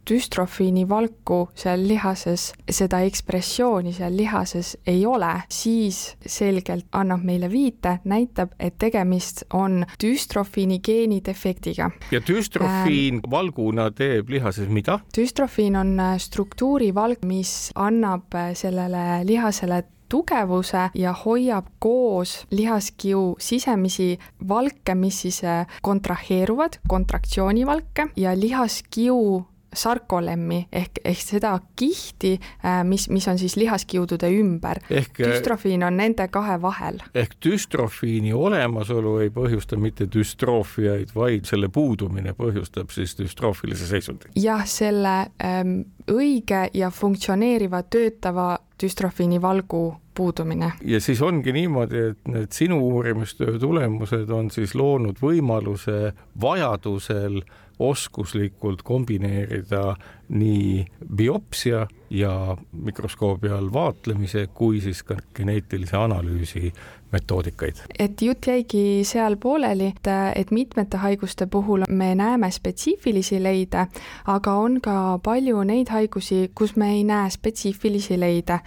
düstrofiini 0.09 0.87
valku 0.89 1.49
seal 1.59 1.85
lihases, 1.89 2.53
seda 2.71 3.01
ekspressiooni 3.07 3.93
seal 3.97 4.17
lihases 4.17 4.77
ei 4.87 5.05
ole, 5.07 5.33
siis 5.53 6.17
selgelt 6.27 6.89
annab 6.93 7.25
meile 7.27 7.51
viite, 7.53 7.99
näitab, 8.09 8.55
et 8.59 8.79
tegemist 8.79 9.45
on 9.53 9.85
düstrofiini 10.03 10.81
geeni 10.85 11.21
defektiga. 11.25 11.91
ja 12.11 12.21
düstrofiin 12.21 13.21
ähm, 13.21 13.31
valguna 13.31 13.91
teeb 13.91 14.31
lihases 14.31 14.69
mida? 14.69 15.01
düstrofiin 15.17 15.77
on 15.77 16.01
äh, 16.01 16.17
struktuurivalk, 16.19 17.25
mis 17.25 17.71
annab 17.75 18.35
äh, 18.35 18.55
sellele 18.55 19.25
lihasele 19.25 19.83
tugevuse 20.09 20.89
ja 20.95 21.13
hoiab 21.13 21.67
koos 21.79 22.47
lihaskiu 22.51 23.37
sisemisi 23.41 24.19
valke, 24.49 24.95
mis 24.95 25.21
siis 25.21 25.43
äh, 25.45 25.67
kontraheeruvad, 25.83 26.81
kontraktsioonivalke 26.89 28.09
ja 28.17 28.35
lihaskiu 28.41 29.47
sarkolemmi 29.75 30.69
ehk, 30.73 31.01
ehk 31.05 31.21
seda 31.23 31.53
kihti, 31.77 32.35
äh, 32.65 32.81
mis, 32.85 33.09
mis 33.13 33.29
on 33.29 33.39
siis 33.39 33.57
lihaskiudude 33.57 34.31
ümber. 34.41 34.81
Äh, 34.93 35.09
düstrofiin 35.19 35.85
on 35.85 35.97
nende 35.97 36.29
kahe 36.29 36.59
vahel. 36.63 37.01
ehk 37.15 37.37
düstrofiini 37.45 38.35
olemasolu 38.35 39.19
ei 39.25 39.31
põhjusta 39.35 39.77
mitte 39.77 40.09
düstroofiaid, 40.13 41.15
vaid 41.15 41.49
selle 41.49 41.69
puudumine 41.69 42.35
põhjustab 42.39 42.93
siis 42.95 43.17
düstroofilise 43.19 43.87
seisundi. 43.87 44.33
jah, 44.37 44.65
selle 44.67 45.17
ähm, 45.45 45.81
õige 46.09 46.69
ja 46.75 46.91
funktsioneeriva 46.91 47.83
töötava 47.83 48.57
düstrofiini 48.83 49.43
valgu 49.43 49.97
puudumine. 50.15 50.73
ja 50.85 51.01
siis 51.01 51.23
ongi 51.23 51.53
niimoodi, 51.53 52.03
et 52.11 52.29
need 52.29 52.53
sinu 52.53 52.81
uurimistöö 52.89 53.59
tulemused 53.59 54.31
on 54.31 54.51
siis 54.51 54.75
loonud 54.75 55.21
võimaluse 55.23 56.13
vajadusel 56.41 57.43
oskuslikult 57.79 58.83
kombineerida 58.83 59.97
nii 60.29 60.87
biopsia 61.17 61.87
ja 62.11 62.57
mikroskoobi 62.73 63.49
all 63.49 63.73
vaatlemise 63.73 64.47
kui 64.55 64.81
siis 64.81 65.03
ka 65.03 65.17
geneetilise 65.37 65.97
analüüsi 65.97 66.73
metoodikaid. 67.13 67.75
et 67.99 68.23
jutt 68.23 68.47
jäigi 68.47 69.05
seal 69.05 69.37
pooleli, 69.37 69.87
et, 69.87 70.09
et 70.37 70.51
mitmete 70.51 70.97
haiguste 70.97 71.47
puhul 71.47 71.85
me 71.89 72.15
näeme 72.15 72.51
spetsiifilisi 72.51 73.43
leide, 73.43 73.87
aga 74.27 74.53
on 74.53 74.81
ka 74.85 75.19
palju 75.25 75.63
neid 75.65 75.89
haigusi, 75.89 76.51
kus 76.55 76.77
me 76.77 76.91
ei 76.97 77.05
näe 77.05 77.31
spetsiifilisi 77.31 78.19
leide, 78.21 78.59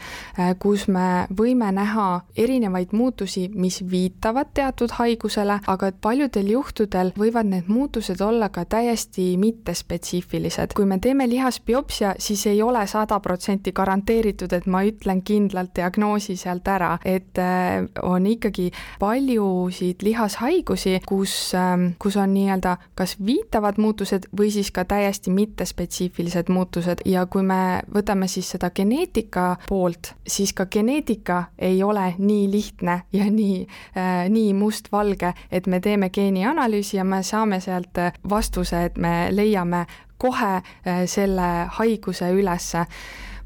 kus 0.59 0.87
me 0.87 1.27
võime 1.37 1.71
näha 1.71 2.07
erinevaid 2.37 2.95
muutusi, 2.97 3.47
mis 3.53 3.81
viitavad 3.91 4.53
teatud 4.53 4.97
haigusele, 4.97 5.59
aga 5.67 5.91
paljudel 6.01 6.49
juhtudel 6.55 7.13
võivad 7.17 7.49
need 7.49 7.69
muutused 7.69 8.21
olla 8.21 8.49
ka 8.49 8.65
täiesti 8.65 9.35
mittespetsiifilised. 9.37 10.73
kui 10.75 10.85
me 10.85 10.99
teeme 10.99 11.29
lihasbiopsia, 11.51 12.15
siis 12.17 12.47
ei 12.47 12.61
ole 12.61 12.87
sada 12.87 13.19
protsenti 13.19 13.71
garanteeritud, 13.71 14.53
et 14.53 14.65
ma 14.65 14.83
ütlen 14.83 15.21
kindlalt 15.21 15.73
diagnoosi 15.75 16.35
sealt 16.39 16.67
ära, 16.67 16.97
et 17.05 17.37
äh, 17.37 17.83
on 18.01 18.25
ikkagi 18.25 18.71
paljusid 18.99 20.03
lihashaigusi, 20.03 21.01
kus, 21.07 21.53
ähm, 21.55 21.91
kus 21.99 22.17
on 22.17 22.33
nii-öelda 22.33 22.77
kas 22.95 23.17
viitavad 23.25 23.77
muutused 23.77 24.29
või 24.37 24.51
siis 24.51 24.71
ka 24.71 24.85
täiesti 24.85 25.31
mittespetsiifilised 25.31 26.49
muutused. 26.49 27.03
Ja 27.05 27.25
kui 27.25 27.43
me 27.43 27.81
võtame 27.93 28.27
siis 28.31 28.49
seda 28.55 28.69
geneetika 28.71 29.57
poolt, 29.67 30.13
siis 30.27 30.53
ka 30.53 30.65
geneetika 30.65 31.43
ei 31.59 31.83
ole 31.83 32.13
nii 32.17 32.47
lihtne 32.51 33.01
ja 33.13 33.27
nii 33.27 33.67
äh,, 33.97 34.29
nii 34.29 34.53
mustvalge, 34.53 35.33
et 35.51 35.67
me 35.67 35.79
teeme 35.79 36.09
geenianalüüsi 36.09 36.97
ja 36.97 37.03
me 37.03 37.23
saame 37.23 37.59
sealt 37.59 37.99
vastuse, 38.29 38.85
et 38.85 38.97
me 38.97 39.27
leiame 39.31 39.85
kohe 40.21 40.53
äh, 40.61 41.03
selle 41.09 41.49
haiguse 41.79 42.31
ülesse 42.37 42.85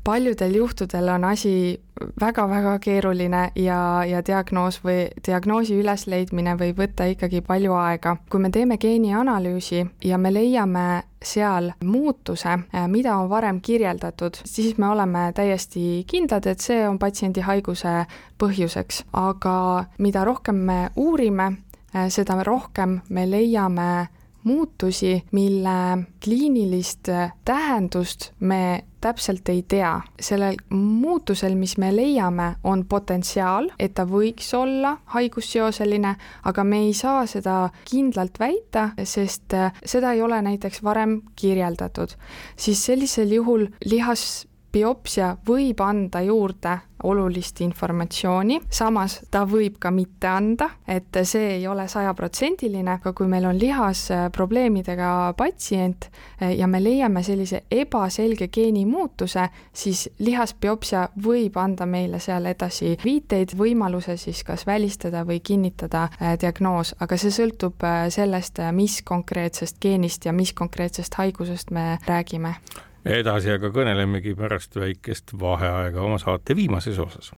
paljudel 0.05 0.55
juhtudel 0.55 1.09
on 1.09 1.23
asi 1.23 1.81
väga-väga 2.21 2.79
keeruline 2.79 3.51
ja, 3.55 4.03
ja 4.05 4.21
diagnoos 4.25 4.77
või 4.83 5.07
diagnoosi 5.27 5.79
ülesleidmine 5.81 6.53
võib 6.59 6.77
võtta 6.83 7.07
ikkagi 7.09 7.41
palju 7.41 7.73
aega. 7.73 8.17
kui 8.29 8.39
me 8.39 8.51
teeme 8.53 8.77
geenianalüüsi 8.77 9.85
ja 10.05 10.17
me 10.17 10.33
leiame 10.33 11.03
seal 11.23 11.71
muutuse, 11.83 12.49
äh, 12.49 12.87
mida 12.87 13.15
on 13.17 13.29
varem 13.29 13.61
kirjeldatud, 13.61 14.37
siis 14.45 14.77
me 14.77 14.87
oleme 14.93 15.31
täiesti 15.33 16.03
kindlad, 16.07 16.45
et 16.45 16.61
see 16.61 16.87
on 16.87 16.99
patsiendi 17.01 17.41
haiguse 17.41 18.05
põhjuseks, 18.37 19.05
aga 19.13 19.85
mida 19.97 20.25
rohkem 20.25 20.61
me 20.69 20.79
uurime, 20.95 21.51
äh, 21.95 22.11
seda 22.13 22.43
rohkem 22.43 22.99
me 23.09 23.25
leiame 23.29 24.07
muutusi, 24.45 25.23
mille 25.31 26.05
kliinilist 26.23 27.09
tähendust 27.45 28.31
me 28.39 28.85
täpselt 29.01 29.49
ei 29.49 29.63
tea. 29.67 30.01
sellel 30.21 30.55
muutusel, 30.69 31.55
mis 31.55 31.77
me 31.77 31.91
leiame, 31.95 32.55
on 32.63 32.85
potentsiaal, 32.89 33.69
et 33.79 33.93
ta 33.93 34.05
võiks 34.09 34.53
olla 34.57 34.95
haigusseoseline, 35.13 36.15
aga 36.43 36.63
me 36.63 36.79
ei 36.87 36.93
saa 36.93 37.25
seda 37.29 37.69
kindlalt 37.89 38.39
väita, 38.39 38.89
sest 39.03 39.53
seda 39.85 40.13
ei 40.13 40.21
ole 40.21 40.41
näiteks 40.41 40.83
varem 40.83 41.21
kirjeldatud. 41.35 42.17
siis 42.57 42.85
sellisel 42.85 43.31
juhul 43.31 43.67
lihas 43.85 44.47
biopsia 44.75 45.35
võib 45.47 45.79
anda 45.83 46.21
juurde 46.25 46.75
olulist 47.03 47.59
informatsiooni, 47.61 48.59
samas 48.71 49.19
ta 49.31 49.43
võib 49.47 49.77
ka 49.79 49.91
mitte 49.93 50.29
anda, 50.31 50.69
et 50.87 51.17
see 51.27 51.57
ei 51.57 51.67
ole 51.67 51.87
sajaprotsendiline, 51.91 52.97
aga 52.97 53.13
kui 53.13 53.27
meil 53.29 53.45
on 53.49 53.59
lihas 53.59 54.05
äh, 54.13 54.25
probleemidega 54.33 55.33
patsient 55.37 56.07
äh, 56.07 56.55
ja 56.57 56.67
me 56.71 56.81
leiame 56.83 57.23
sellise 57.23 57.65
ebaselge 57.71 58.47
geenimuutuse, 58.47 59.49
siis 59.73 60.07
lihasbiopsia 60.23 61.09
võib 61.27 61.59
anda 61.61 61.85
meile 61.85 62.19
seal 62.23 62.47
edasi 62.49 62.95
viiteid, 63.03 63.53
võimaluse 63.59 64.17
siis 64.17 64.43
kas 64.47 64.65
välistada 64.67 65.25
või 65.27 65.41
kinnitada 65.43 66.07
äh, 66.09 66.33
diagnoos, 66.41 66.95
aga 66.99 67.19
see 67.19 67.35
sõltub 67.35 67.85
sellest, 68.09 68.63
mis 68.73 69.01
konkreetsest 69.05 69.79
geenist 69.83 70.25
ja 70.25 70.33
mis 70.33 70.55
konkreetsest 70.55 71.19
haigusest 71.19 71.71
me 71.75 71.95
räägime 72.07 72.55
edasi 73.05 73.53
aga 73.53 73.69
kõnelemegi 73.73 74.35
pärast 74.37 74.75
väikest 74.79 75.35
vaheaega 75.39 76.01
oma 76.01 76.17
saate 76.21 76.55
viimases 76.57 76.99
osas. 76.99 77.31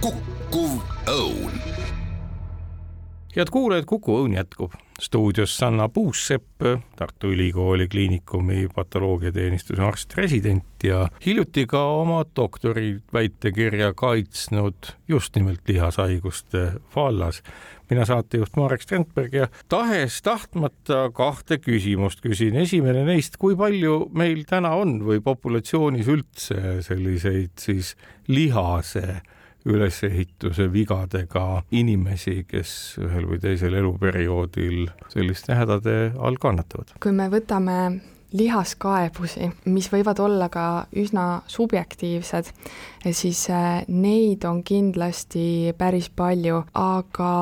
kukkuv 0.00 0.80
õun. 1.08 1.69
Head 3.36 3.50
kuulajad, 3.50 3.84
Kuku 3.86 4.16
Õun 4.18 4.34
jätkub. 4.34 4.72
stuudios 5.00 5.56
Sanna 5.56 5.88
Puussepp, 5.88 6.60
Tartu 6.96 7.30
Ülikooli 7.32 7.88
Kliinikumi 7.88 8.68
patoloogiateenistuse 8.74 9.82
arst-resident 9.82 10.84
ja 10.84 11.08
hiljuti 11.26 11.66
ka 11.66 11.84
oma 11.84 12.24
doktoriväitekirja 12.36 13.94
kaitsnud 13.94 14.92
just 15.08 15.36
nimelt 15.36 15.68
lihashaiguste 15.68 16.72
vallas 16.96 17.42
mina 17.90 18.04
saatejuht 18.04 18.56
Marek 18.56 18.82
Strandberg 18.82 19.34
ja 19.34 19.48
tahes-tahtmata 19.68 21.10
kahte 21.14 21.58
küsimust 21.58 22.20
küsin. 22.20 22.56
esimene 22.56 23.04
neist, 23.04 23.36
kui 23.36 23.56
palju 23.56 24.10
meil 24.12 24.44
täna 24.44 24.74
on 24.78 25.00
või 25.06 25.22
populatsioonis 25.24 26.08
üldse 26.08 26.80
selliseid 26.86 27.56
siis 27.58 27.96
lihase 28.28 29.22
ülesehituse 29.64 30.70
vigadega 30.72 31.62
inimesi, 31.70 32.44
kes 32.48 32.96
ühel 33.02 33.28
või 33.28 33.40
teisel 33.42 33.76
eluperioodil 33.80 34.88
selliste 35.12 35.58
hädade 35.58 35.98
all 36.18 36.40
kannatavad? 36.40 36.96
kui 37.00 37.12
me 37.12 37.28
võtame 37.32 37.76
lihaskaebusi, 38.32 39.48
mis 39.74 39.88
võivad 39.90 40.20
olla 40.22 40.48
ka 40.52 40.86
üsna 40.96 41.42
subjektiivsed, 41.50 42.52
siis 43.10 43.42
äh, 43.50 43.82
neid 43.88 44.46
on 44.46 44.62
kindlasti 44.66 45.74
päris 45.78 46.10
palju, 46.14 46.62
aga 46.78 47.32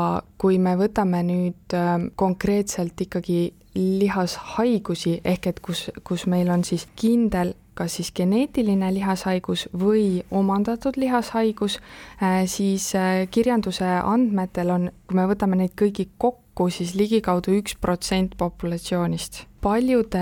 kui 0.40 0.58
me 0.62 0.74
võtame 0.80 1.22
nüüd 1.28 1.76
äh, 1.76 2.08
konkreetselt 2.16 3.00
ikkagi 3.04 3.52
lihashaigusi, 3.78 5.20
ehk 5.24 5.52
et 5.52 5.60
kus, 5.60 5.88
kus 6.04 6.26
meil 6.26 6.50
on 6.50 6.64
siis 6.66 6.88
kindel 6.96 7.54
kas 7.78 7.98
siis 7.98 8.10
geneetiline 8.14 8.90
lihashaigus 8.94 9.68
või 9.78 10.24
omandatud 10.30 10.98
lihashaigus, 11.00 11.78
äh, 12.22 12.42
siis 12.50 12.90
kirjanduse 13.30 13.88
andmetel 14.02 14.74
on, 14.74 14.90
kui 15.06 15.18
me 15.18 15.28
võtame 15.30 15.60
neid 15.62 15.76
kõigi 15.78 16.08
kokku, 16.18 16.70
siis 16.74 16.96
ligikaudu 16.98 17.54
üks 17.60 17.78
protsent 17.80 18.34
populatsioonist 18.38 19.44
paljude 19.60 20.20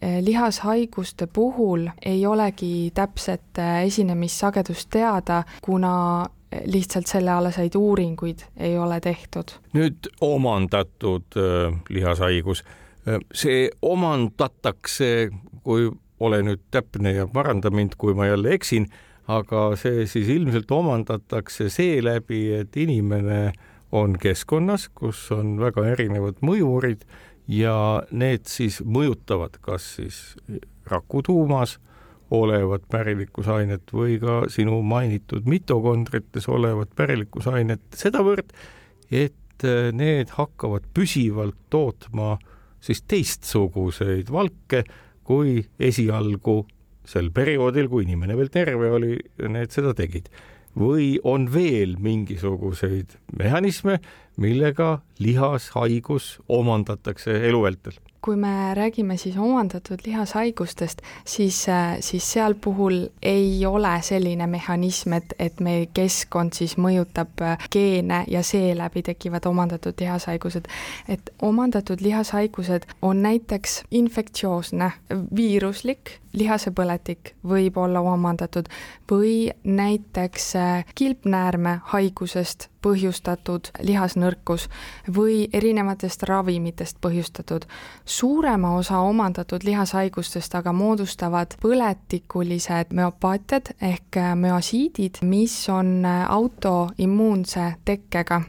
eh, 0.00 0.24
lihashaiguste 0.24 1.26
puhul 1.26 1.88
ei 2.04 2.26
olegi 2.26 2.90
täpset 2.94 3.60
esinemissagedust 3.84 4.88
teada, 4.90 5.42
kuna 5.62 6.26
lihtsalt 6.64 7.06
sellealaseid 7.06 7.74
uuringuid 7.74 8.46
ei 8.56 8.78
ole 8.78 9.00
tehtud. 9.00 9.58
nüüd 9.74 10.08
omandatud 10.20 11.36
lihashaigus, 11.88 12.64
see 13.34 13.68
omandatakse, 13.82 15.28
kui 15.62 15.90
ole 16.20 16.42
nüüd 16.42 16.62
täpne 16.70 17.12
ja 17.12 17.26
paranda 17.26 17.70
mind, 17.70 17.96
kui 17.98 18.14
ma 18.16 18.28
jälle 18.30 18.54
eksin, 18.56 18.88
aga 19.28 19.68
see 19.76 20.06
siis 20.08 20.28
ilmselt 20.32 20.70
omandatakse 20.70 21.68
seeläbi, 21.72 22.42
et 22.60 22.76
inimene 22.76 23.52
on 23.92 24.16
keskkonnas, 24.18 24.88
kus 24.94 25.26
on 25.34 25.56
väga 25.60 25.86
erinevad 25.94 26.42
mõjurid 26.44 27.06
ja 27.48 28.02
need 28.10 28.46
siis 28.50 28.80
mõjutavad 28.82 29.58
kas 29.62 29.96
siis 29.98 30.20
rakutuumas 30.90 31.78
olevat 32.34 32.82
pärilikkusainet 32.90 33.92
või 33.94 34.18
ka 34.22 34.44
sinu 34.50 34.80
mainitud 34.82 35.46
mitokondrites 35.46 36.48
olevat 36.50 36.90
pärilikkusainet 36.98 37.82
sedavõrd, 37.94 38.50
et 39.10 39.66
äh, 39.66 39.92
need 39.94 40.34
hakkavad 40.34 40.88
püsivalt 40.94 41.58
tootma 41.70 42.36
siis 42.82 43.02
teistsuguseid 43.06 44.30
valke, 44.32 44.82
kui 45.26 45.60
esialgu 45.82 46.60
sel 47.06 47.30
perioodil, 47.34 47.88
kui 47.90 48.06
inimene 48.06 48.36
veel 48.38 48.50
terve 48.54 48.90
oli, 48.98 49.16
need 49.50 49.74
seda 49.74 49.94
tegid. 49.94 50.30
või 50.76 51.16
on 51.24 51.46
veel 51.48 51.94
mingisuguseid 52.04 53.14
mehhanisme, 53.40 53.94
millega 54.36 55.00
lihashaigus 55.24 56.34
omandatakse 56.52 57.32
elu 57.48 57.62
vältel 57.62 57.96
kui 58.26 58.36
me 58.36 58.74
räägime 58.74 59.16
siis 59.16 59.36
omandatud 59.38 59.98
lihashaigustest, 60.06 61.02
siis, 61.24 61.66
siis 62.00 62.32
seal 62.32 62.54
puhul 62.54 63.06
ei 63.22 63.66
ole 63.66 63.92
selline 64.02 64.46
mehhanism, 64.50 65.12
et, 65.12 65.34
et 65.38 65.60
meie 65.62 65.86
keskkond 65.94 66.58
siis 66.58 66.74
mõjutab 66.74 67.38
geene 67.70 68.24
ja 68.26 68.42
seeläbi 68.42 69.04
tekivad 69.06 69.46
omandatud 69.46 69.94
lihashaigused. 70.02 70.66
et 71.08 71.30
omandatud 71.42 72.02
lihashaigused 72.02 72.90
on 73.02 73.22
näiteks 73.22 73.84
infektsioosne, 73.90 74.90
viiruslik 75.36 76.18
lihasepõletik 76.36 77.34
võib 77.46 77.78
olla 77.80 78.00
omandatud 78.00 78.68
või 79.10 79.50
näiteks 79.64 80.52
kilpnäärme 80.94 81.80
haigusest 81.92 82.68
põhjustatud 82.84 83.70
lihasnõrkus 83.82 84.68
või 85.16 85.46
erinevatest 85.52 86.22
ravimitest 86.28 87.00
põhjustatud. 87.00 87.64
Suurema 88.18 88.74
osa 88.76 88.98
omandatud 89.04 89.64
lihashaigustest 89.64 90.54
aga 90.54 90.72
moodustavad 90.72 91.56
põletikulised 91.62 92.94
müopaatiad 92.96 93.72
ehk 93.90 94.20
müosiidid, 94.40 95.20
mis 95.22 95.54
on 95.68 96.04
autoimmuunse 96.28 97.72
tekkega. 97.84 98.42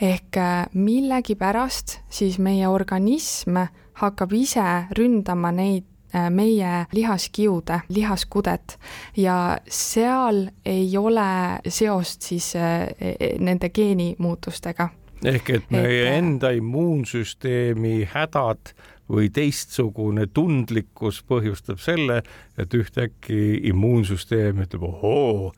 ehk 0.00 0.42
millegipärast 0.74 1.98
siis 2.08 2.38
meie 2.38 2.68
organism 2.68 3.64
hakkab 3.92 4.32
ise 4.32 4.68
ründama 4.98 5.52
neid 5.52 5.84
Äh, 6.14 6.30
meie 6.30 6.86
lihaskiude, 6.92 7.80
lihaskudet 7.88 8.78
ja 9.16 9.58
seal 9.68 10.46
ei 10.64 10.96
ole 10.98 11.58
seost 11.68 12.22
siis 12.22 12.52
äh, 12.56 12.82
e, 13.00 13.32
nende 13.38 13.70
geenimuutustega. 13.74 14.88
ehk 15.24 15.50
et 15.50 15.70
meie 15.74 16.04
et, 16.04 16.18
enda 16.18 16.52
immuunsüsteemi 16.54 18.08
hädad 18.12 18.74
või 19.10 19.28
teistsugune 19.34 20.26
tundlikkus 20.32 21.22
põhjustab 21.28 21.82
selle, 21.82 22.22
et 22.58 22.74
ühtäkki 22.74 23.60
immuunsüsteem 23.70 24.64
ütleb 24.64 24.88
ohoo 24.88 25.52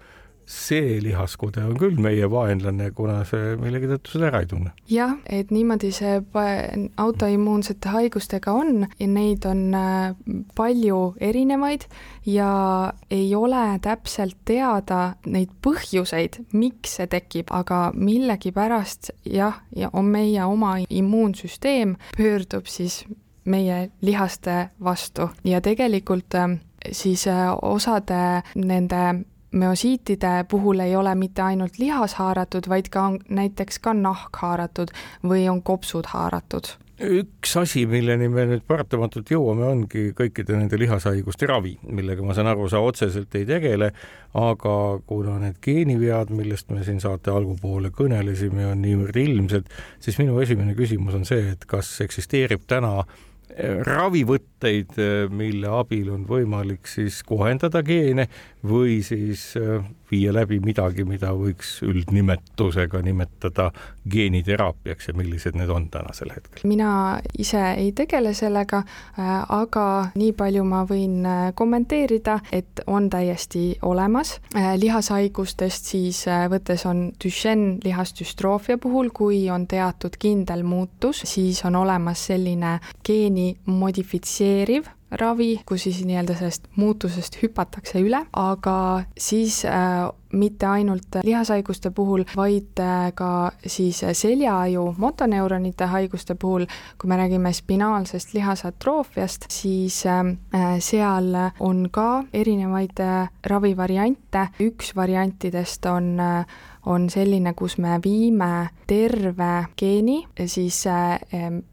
see 0.46 1.00
lihaskude 1.02 1.64
on 1.66 1.74
küll 1.78 1.98
meie 2.00 2.28
vaenlane, 2.30 2.92
kuna 2.94 3.18
see 3.26 3.56
millegi 3.58 3.88
tõttu 3.90 4.14
seda 4.14 4.28
ära 4.30 4.42
ei 4.44 4.48
tunne. 4.50 4.70
jah, 4.90 5.16
et 5.26 5.50
niimoodi 5.50 5.90
see 5.94 6.20
autoimmuunsete 7.02 7.90
haigustega 7.90 8.54
on 8.54 8.86
ja 8.86 9.08
neid 9.10 9.46
on 9.50 9.64
äh, 9.74 10.14
palju 10.54 11.00
erinevaid 11.20 11.88
ja 12.30 12.50
ei 13.10 13.34
ole 13.34 13.66
täpselt 13.82 14.38
teada 14.46 15.16
neid 15.26 15.50
põhjuseid, 15.66 16.40
miks 16.54 16.96
see 17.00 17.10
tekib, 17.10 17.50
aga 17.50 17.90
millegipärast 17.98 19.10
jah, 19.26 19.60
ja 19.74 19.90
on 19.92 20.14
meie 20.14 20.46
oma 20.46 20.76
immuunsüsteem 20.86 21.98
pöördub 22.16 22.70
siis 22.70 23.02
meie 23.46 23.90
lihaste 24.02 24.68
vastu. 24.84 25.30
Ja 25.44 25.60
tegelikult 25.60 26.34
siis 26.92 27.24
osade 27.62 28.42
nende 28.54 29.24
müosiitide 29.56 30.44
puhul 30.50 30.80
ei 30.84 30.96
ole 30.96 31.14
mitte 31.14 31.42
ainult 31.42 31.78
lihas 31.78 32.14
haaratud, 32.14 32.68
vaid 32.68 32.90
ka 32.92 33.02
on 33.10 33.20
näiteks 33.28 33.78
ka 33.82 33.94
nahk 33.94 34.36
haaratud 34.42 34.92
või 35.24 35.48
on 35.50 35.62
kopsud 35.62 36.12
haaratud. 36.12 36.76
Üks 36.96 37.52
asi, 37.60 37.82
milleni 37.84 38.24
me 38.32 38.46
nüüd 38.48 38.62
paratamatult 38.64 39.28
jõuame, 39.28 39.66
ongi 39.68 40.06
kõikide 40.16 40.56
nende 40.56 40.78
lihashaiguste 40.80 41.44
ravi, 41.50 41.74
millega 41.92 42.24
ma 42.24 42.32
saan 42.32 42.48
aru, 42.48 42.70
sa 42.72 42.80
otseselt 42.80 43.36
ei 43.36 43.44
tegele, 43.44 43.90
aga 44.32 44.76
kuna 45.04 45.36
need 45.42 45.58
geenivead, 45.60 46.32
millest 46.32 46.72
me 46.72 46.80
siin 46.88 47.02
saate 47.04 47.34
algupoole 47.34 47.92
kõnelesime, 47.92 48.64
on 48.70 48.80
niivõrd 48.80 49.20
ilmsed, 49.20 49.68
siis 50.00 50.16
minu 50.22 50.40
esimene 50.40 50.72
küsimus 50.78 51.20
on 51.20 51.28
see, 51.28 51.50
et 51.52 51.68
kas 51.68 51.92
eksisteerib 52.00 52.64
täna 52.64 53.02
ravivõtteid, 53.86 54.96
mille 55.30 55.68
abil 55.70 56.10
on 56.12 56.24
võimalik 56.28 56.88
siis 56.90 57.22
kohendada 57.24 57.82
geene 57.86 58.26
või 58.66 58.98
siis 59.06 59.52
äh, 59.60 59.84
viia 60.10 60.32
läbi 60.34 60.58
midagi, 60.62 61.04
mida 61.04 61.32
võiks 61.36 61.80
üldnimetusega 61.86 63.00
nimetada 63.02 63.70
geeniteraapiaks 64.10 65.08
ja 65.08 65.14
millised 65.18 65.58
need 65.58 65.70
on 65.72 65.88
tänasel 65.90 66.32
hetkel? 66.34 66.62
mina 66.68 67.18
ise 67.38 67.62
ei 67.76 67.92
tegele 67.96 68.34
sellega, 68.34 68.82
äh, 69.18 69.32
aga 69.48 69.86
nii 70.14 70.32
palju 70.38 70.64
ma 70.64 70.84
võin 70.88 71.26
äh, 71.26 71.50
kommenteerida, 71.54 72.38
et 72.52 72.84
on 72.86 73.10
täiesti 73.10 73.78
olemas. 73.82 74.36
lihashaigustest 74.54 75.90
siis 75.90 76.24
võttes 76.50 76.86
on 76.86 77.10
Duchenne 77.24 77.78
lihasdüstroofia 77.84 78.78
puhul, 78.78 79.10
kui 79.14 79.46
on 79.50 79.66
teatud 79.66 80.16
kindel 80.18 80.62
muutus, 80.66 81.22
siis 81.24 81.64
on 81.64 81.76
olemas 81.76 82.26
selline 82.30 82.78
geeni 83.06 83.56
modifitseeriv 83.66 84.90
ravi, 85.20 85.60
kus 85.66 85.86
siis 85.86 86.02
nii-öelda 86.04 86.36
sellest 86.38 86.68
muutusest 86.76 87.38
hüpatakse 87.42 88.00
üle, 88.04 88.22
aga 88.32 88.76
siis 89.18 89.62
äh, 89.64 90.06
mitte 90.32 90.66
ainult 90.66 91.18
lihashaiguste 91.24 91.90
puhul, 91.90 92.24
vaid 92.36 92.80
äh, 92.80 93.10
ka 93.14 93.52
siis 93.66 94.02
seljaaju 94.12 94.94
motoneuronite 94.98 95.88
haiguste 95.90 96.34
puhul, 96.34 96.66
kui 96.98 97.08
me 97.08 97.18
räägime 97.20 97.52
spinaalsest 97.52 98.34
lihasatroofiast, 98.34 99.48
siis 99.50 100.02
äh, 100.06 100.24
seal 100.78 101.32
on 101.60 101.88
ka 101.90 102.24
erinevaid 102.32 103.00
äh, 103.00 103.28
ravivariante, 103.46 104.48
üks 104.66 104.94
variantidest 104.96 105.86
on 105.86 106.16
on 106.86 107.08
selline, 107.10 107.52
kus 107.58 107.76
me 107.82 107.98
viime 108.02 108.68
terve 108.86 109.66
geeni 109.78 110.20
siis 110.46 110.84
äh, 110.86 111.18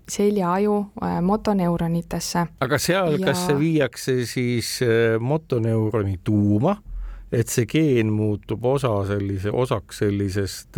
seljaaju 0.09 0.77
äh, 1.03 1.19
motoneuronitesse. 1.21 2.47
aga 2.59 2.79
seal 2.81 3.19
ja..., 3.19 3.27
kas 3.29 3.45
see 3.47 3.59
viiakse 3.59 4.17
siis 4.29 4.75
äh, 4.85 5.19
motoneuroni 5.21 6.19
tuuma, 6.23 6.75
et 7.31 7.49
see 7.49 7.67
geen 7.69 8.13
muutub 8.13 8.65
osa 8.65 8.93
sellise, 9.09 9.51
osaks 9.51 10.03
sellisest 10.03 10.77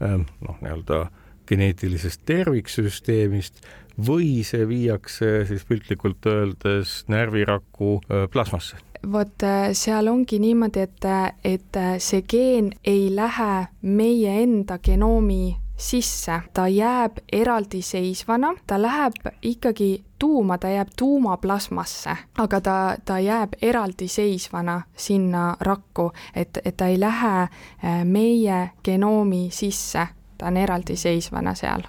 noh, 0.00 0.56
nii-öelda 0.60 1.04
geneetilisest 1.48 2.24
terviksüsteemist 2.26 3.60
või 4.08 4.40
see 4.48 4.64
viiakse 4.68 5.44
siis 5.48 5.66
piltlikult 5.68 6.24
öeldes 6.32 7.02
närviraku 7.12 7.98
plasmasse? 8.32 8.80
Vot 9.12 9.42
äh, 9.42 9.72
seal 9.72 10.08
ongi 10.08 10.38
niimoodi, 10.38 10.80
et, 10.80 11.04
et 11.44 11.76
äh, 11.76 11.96
see 11.98 12.22
geen 12.22 12.72
ei 12.84 13.08
lähe 13.16 13.66
meie 13.82 14.42
enda 14.42 14.78
genoomi 14.78 15.56
sisse, 15.76 16.40
ta 16.54 16.68
jääb 16.68 17.18
eraldiseisvana, 17.32 18.54
ta 18.66 18.78
läheb 18.82 19.16
ikkagi 19.42 20.04
tuuma, 20.18 20.58
ta 20.58 20.68
jääb 20.68 20.88
tuumaplasmasse, 20.96 22.16
aga 22.38 22.60
ta, 22.60 22.76
ta 23.04 23.18
jääb 23.18 23.56
eraldiseisvana 23.62 24.80
sinna 24.96 25.56
rakku, 25.60 26.12
et, 26.34 26.58
et 26.64 26.76
ta 26.76 26.86
ei 26.86 27.00
lähe 27.00 27.34
äh, 27.42 28.04
meie 28.04 28.70
genoomi 28.84 29.48
sisse, 29.50 30.06
ta 30.38 30.46
on 30.46 30.56
eraldiseisvana 30.56 31.54
seal 31.54 31.82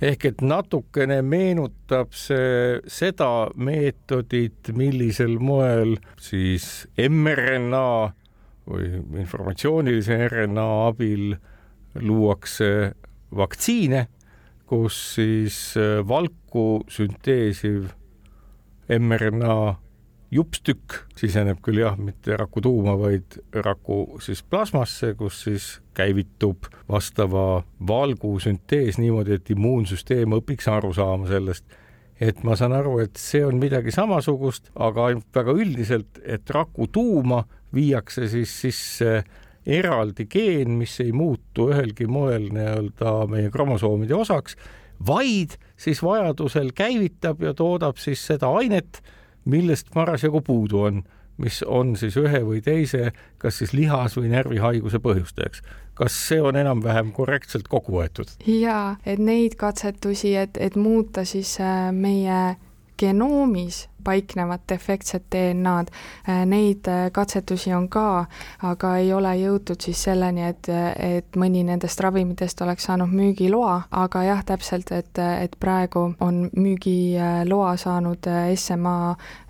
ehk 0.00 0.24
et 0.30 0.40
natukene 0.40 1.20
meenutab 1.22 2.14
see 2.16 2.78
seda 2.88 3.50
meetodit, 3.60 4.72
millisel 4.76 5.36
moel 5.42 5.98
siis 6.20 6.86
mRNA 6.96 7.90
või 8.70 8.88
informatsioonilise 9.20 10.16
RNA 10.30 10.66
abil 10.86 11.34
luuakse 12.00 12.70
vaktsiine, 13.36 14.06
kus 14.70 14.96
siis 15.16 15.60
valku 16.08 16.82
sünteesiv 16.88 17.90
mRNA 18.88 19.60
jupstükk 20.30 20.94
siseneb 21.18 21.58
küll 21.64 21.82
jah, 21.82 21.96
mitte 21.98 22.36
raku 22.38 22.62
tuuma, 22.62 22.94
vaid 22.98 23.40
raku 23.64 24.20
siis 24.22 24.42
plasmasse, 24.46 25.14
kus 25.18 25.42
siis 25.46 25.68
käivitub 25.96 26.70
vastava 26.88 27.64
valgu 27.86 28.36
süntees 28.42 29.00
niimoodi, 29.02 29.40
et 29.40 29.50
immuunsüsteem 29.50 30.38
õpiks 30.38 30.70
aru 30.70 30.92
saama 30.94 31.28
sellest, 31.30 31.66
et 32.20 32.44
ma 32.46 32.56
saan 32.58 32.76
aru, 32.76 32.98
et 33.02 33.18
see 33.18 33.42
on 33.46 33.58
midagi 33.60 33.92
samasugust, 33.94 34.70
aga 34.78 35.10
ainult 35.10 35.30
väga 35.34 35.56
üldiselt, 35.56 36.22
et 36.22 36.50
raku 36.54 36.86
tuuma 36.92 37.42
viiakse 37.74 38.28
siis 38.30 38.54
sisse 38.62 39.22
eraldi 39.66 40.26
geen, 40.30 40.76
mis 40.78 40.94
ei 41.02 41.12
muutu 41.12 41.70
ühelgi 41.72 42.06
moel 42.10 42.48
nii-öelda 42.54 43.14
meie 43.30 43.50
kromosoomide 43.52 44.14
osaks, 44.16 44.56
vaid 45.06 45.56
siis 45.80 46.02
vajadusel 46.04 46.74
käivitab 46.76 47.42
ja 47.44 47.54
toodab 47.56 47.98
siis 48.00 48.22
seda 48.30 48.50
ainet 48.60 49.00
millest 49.50 49.90
parasjagu 49.94 50.40
puudu 50.46 50.84
on, 50.88 51.02
mis 51.40 51.62
on 51.66 51.94
siis 51.96 52.16
ühe 52.20 52.42
või 52.46 52.62
teise, 52.64 53.12
kas 53.38 53.60
siis 53.60 53.74
lihas- 53.76 54.16
või 54.18 54.32
närvihaiguse 54.32 55.00
põhjustajaks. 55.02 55.62
kas 55.94 56.16
see 56.28 56.40
on 56.40 56.56
enam-vähem 56.56 57.12
korrektselt 57.12 57.68
kokku 57.68 57.98
võetud? 57.98 58.32
jaa, 58.46 58.96
et 59.06 59.18
neid 59.18 59.56
katsetusi, 59.60 60.36
et, 60.36 60.56
et 60.56 60.76
muuta 60.76 61.24
siis 61.24 61.58
äh, 61.60 61.92
meie 61.92 62.56
genoomis 62.98 63.88
paiknevat 64.04 64.62
defektset 64.68 65.24
DNA-d. 65.32 65.92
Äh, 66.28 66.44
neid 66.46 66.88
äh, 66.88 67.10
katsetusi 67.12 67.74
on 67.74 67.88
ka, 67.88 68.24
aga 68.62 68.94
ei 69.00 69.12
ole 69.12 69.32
jõutud 69.40 69.80
siis 69.82 70.02
selleni, 70.08 70.44
et, 70.48 70.68
et 70.98 71.36
mõni 71.36 71.62
nendest 71.66 72.00
ravimitest 72.00 72.60
oleks 72.64 72.88
saanud 72.88 73.12
müügiloa, 73.12 73.76
aga 73.90 74.22
jah, 74.26 74.44
täpselt, 74.46 74.92
et, 74.96 75.18
et 75.18 75.56
praegu 75.60 76.06
on 76.20 76.42
müügiloa 76.56 77.74
saanud 77.80 78.30
SMA 78.54 78.96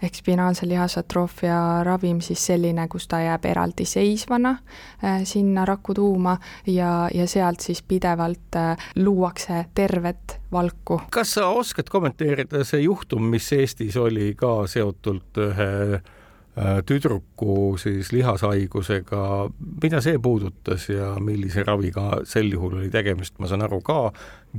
ehk 0.02 0.20
spinaalse 0.22 0.68
lihasatroofia 0.68 1.60
ravim 1.86 2.20
siis 2.24 2.46
selline, 2.50 2.88
kus 2.88 3.08
ta 3.08 3.22
jääb 3.24 3.46
eraldiseisvana 3.50 4.56
äh, 5.04 5.22
sinna 5.24 5.64
raku 5.68 5.94
tuuma 5.94 6.36
ja, 6.66 7.08
ja 7.14 7.26
sealt 7.28 7.60
siis 7.60 7.82
pidevalt 7.82 8.58
luuakse 8.96 9.64
tervet 9.74 10.40
valku. 10.52 11.00
kas 11.10 11.34
sa 11.34 11.48
oskad 11.48 11.88
kommenteerida 11.90 12.64
see 12.64 12.82
juhtum, 12.84 13.22
mis 13.30 13.52
Eestis 13.52 13.96
oli 13.96 14.32
ka 14.40 14.52
seotult 14.70 15.40
ühe 15.40 15.70
äh, 16.00 16.80
tüdruku 16.86 17.76
siis 17.80 18.12
lihashaigusega, 18.14 19.24
mida 19.82 20.02
see 20.04 20.18
puudutas 20.22 20.88
ja 20.90 21.14
millise 21.20 21.64
raviga 21.66 22.22
sel 22.28 22.50
juhul 22.52 22.80
oli 22.80 22.90
tegemist, 22.92 23.38
ma 23.38 23.50
saan 23.50 23.66
aru 23.66 23.80
ka 23.84 24.00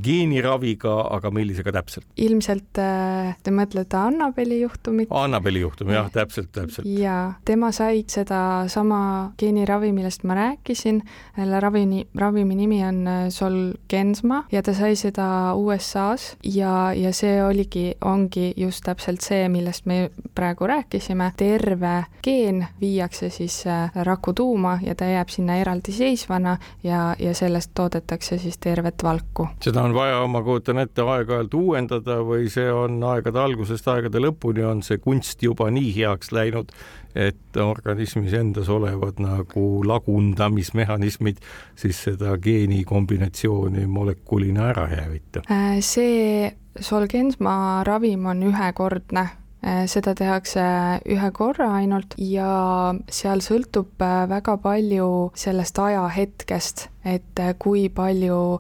geeniraviga, 0.04 0.94
aga 1.16 1.32
millisega 1.34 1.74
täpselt? 1.76 2.08
ilmselt 2.22 2.80
äh, 2.80 3.36
te 3.44 3.54
mõtlete 3.56 3.98
Annabeli 4.00 4.62
juhtumit? 4.62 5.12
Annabeli 5.12 5.64
juhtum, 5.64 5.92
jah, 5.94 6.10
täpselt, 6.14 6.52
täpselt. 6.56 6.88
jaa, 6.88 7.34
tema 7.46 7.72
sai 7.76 8.04
sedasama 8.08 9.02
geeniravi, 9.40 9.92
millest 9.96 10.24
ma 10.28 10.38
rääkisin, 10.38 11.02
selle 11.36 11.60
ravimi, 11.64 12.06
ravimi 12.18 12.56
nimi 12.56 12.82
on 12.88 13.02
äh, 13.08 13.24
Solgensma 13.34 14.46
ja 14.52 14.64
ta 14.64 14.74
sai 14.78 14.96
seda 15.00 15.28
USA-s 15.60 16.38
ja, 16.44 16.94
ja 16.96 17.14
see 17.16 17.42
oligi, 17.44 17.92
ongi 18.06 18.52
just 18.58 18.86
täpselt 18.88 19.26
see, 19.26 19.48
millest 19.52 19.88
me 19.90 20.10
praegu 20.36 20.68
rääkisime, 20.72 21.32
terve 21.38 21.96
geen 22.24 22.64
viiakse 22.82 23.30
siis 23.30 23.62
äh, 23.68 23.92
raku 24.08 24.34
tuuma 24.34 24.78
ja 24.84 24.96
ta 24.96 25.10
jääb 25.10 25.30
sinna 25.30 25.58
eraldiseisvana 25.62 26.58
ja, 26.84 27.16
ja 27.20 27.36
sellest 27.36 27.72
toodetakse 27.76 28.38
siis 28.38 28.58
tervet 28.58 29.04
valku. 29.04 29.48
seda 29.64 29.81
seda 29.82 29.90
on 29.90 29.96
vaja, 29.96 30.28
ma 30.28 30.42
kujutan 30.46 30.78
ette, 30.78 31.02
aeg-ajalt 31.02 31.54
uuendada 31.58 32.20
või 32.26 32.50
see 32.54 32.70
on 32.70 33.02
aegade 33.04 33.40
algusest 33.42 33.88
aegade 33.90 34.22
lõpuni 34.22 34.64
on 34.68 34.84
see 34.86 35.00
kunst 35.02 35.42
juba 35.42 35.72
nii 35.74 35.90
heaks 35.96 36.32
läinud, 36.32 36.70
et 37.16 37.58
organismis 37.58 38.34
endas 38.38 38.70
olevad 38.70 39.20
nagu 39.20 39.82
lagundamismehhanismid 39.88 41.42
siis 41.76 42.04
seda 42.06 42.38
geeni 42.38 42.84
kombinatsiooni 42.86 43.88
molekulina 43.88 44.70
ära 44.70 44.88
ei 44.92 45.02
hävita. 45.02 45.46
Äh, 45.50 45.82
see 45.82 46.52
Solgensma 46.80 47.84
ravim 47.84 48.30
on 48.32 48.46
ühekordne 48.48 49.26
äh, 49.66 49.84
seda 49.90 50.14
tehakse 50.16 50.62
ühe 51.10 51.34
korra 51.34 51.74
ainult 51.82 52.16
ja 52.22 52.94
seal 53.10 53.42
sõltub 53.42 53.98
äh, 54.06 54.24
väga 54.30 54.60
palju 54.62 55.12
sellest 55.34 55.82
ajahetkest 55.82 56.91
et 57.06 57.42
kui 57.60 57.90
palju 57.90 58.60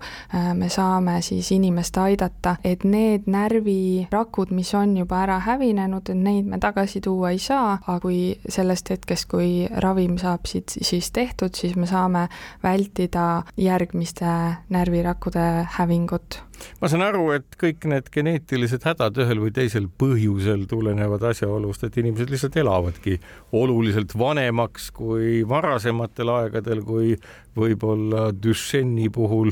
me 0.57 0.69
saame 0.69 1.19
siis 1.25 1.51
inimest 1.51 1.97
aidata, 2.01 2.55
et 2.63 2.83
need 2.83 3.27
närvirakud, 3.31 4.51
mis 4.55 4.73
on 4.77 4.95
juba 4.97 5.21
ära 5.25 5.39
hävinenud, 5.45 6.09
et 6.09 6.17
neid 6.17 6.49
me 6.49 6.59
tagasi 6.61 7.01
tuua 7.01 7.33
ei 7.35 7.39
saa, 7.41 7.77
aga 7.81 7.99
kui 8.03 8.21
sellest 8.49 8.93
hetkest, 8.93 9.29
kui 9.31 9.67
ravim 9.83 10.17
saab 10.21 10.49
siit 10.49 10.73
siis 10.81 11.11
tehtud, 11.11 11.55
siis 11.57 11.75
me 11.75 11.89
saame 11.89 12.27
vältida 12.63 13.43
järgmiste 13.57 14.31
närvirakkude 14.69 15.49
hävingut. 15.77 16.41
Ma 16.81 16.89
saan 16.91 17.03
aru, 17.05 17.23
et 17.33 17.55
kõik 17.61 17.85
need 17.89 18.09
geneetilised 18.13 18.83
hädad 18.85 19.17
ühel 19.23 19.41
või 19.41 19.53
teisel 19.55 19.87
põhjusel 19.89 20.67
tulenevad 20.69 21.23
asjaolust, 21.31 21.85
et 21.87 21.97
inimesed 22.01 22.29
lihtsalt 22.33 22.57
elavadki 22.61 23.17
oluliselt 23.57 24.13
vanemaks 24.17 24.91
kui 24.95 25.41
varasematel 25.47 26.33
aegadel, 26.35 26.83
kui 26.85 27.15
võib-olla 27.57 28.29
Duchenne'i 28.31 29.09
puhul 29.13 29.51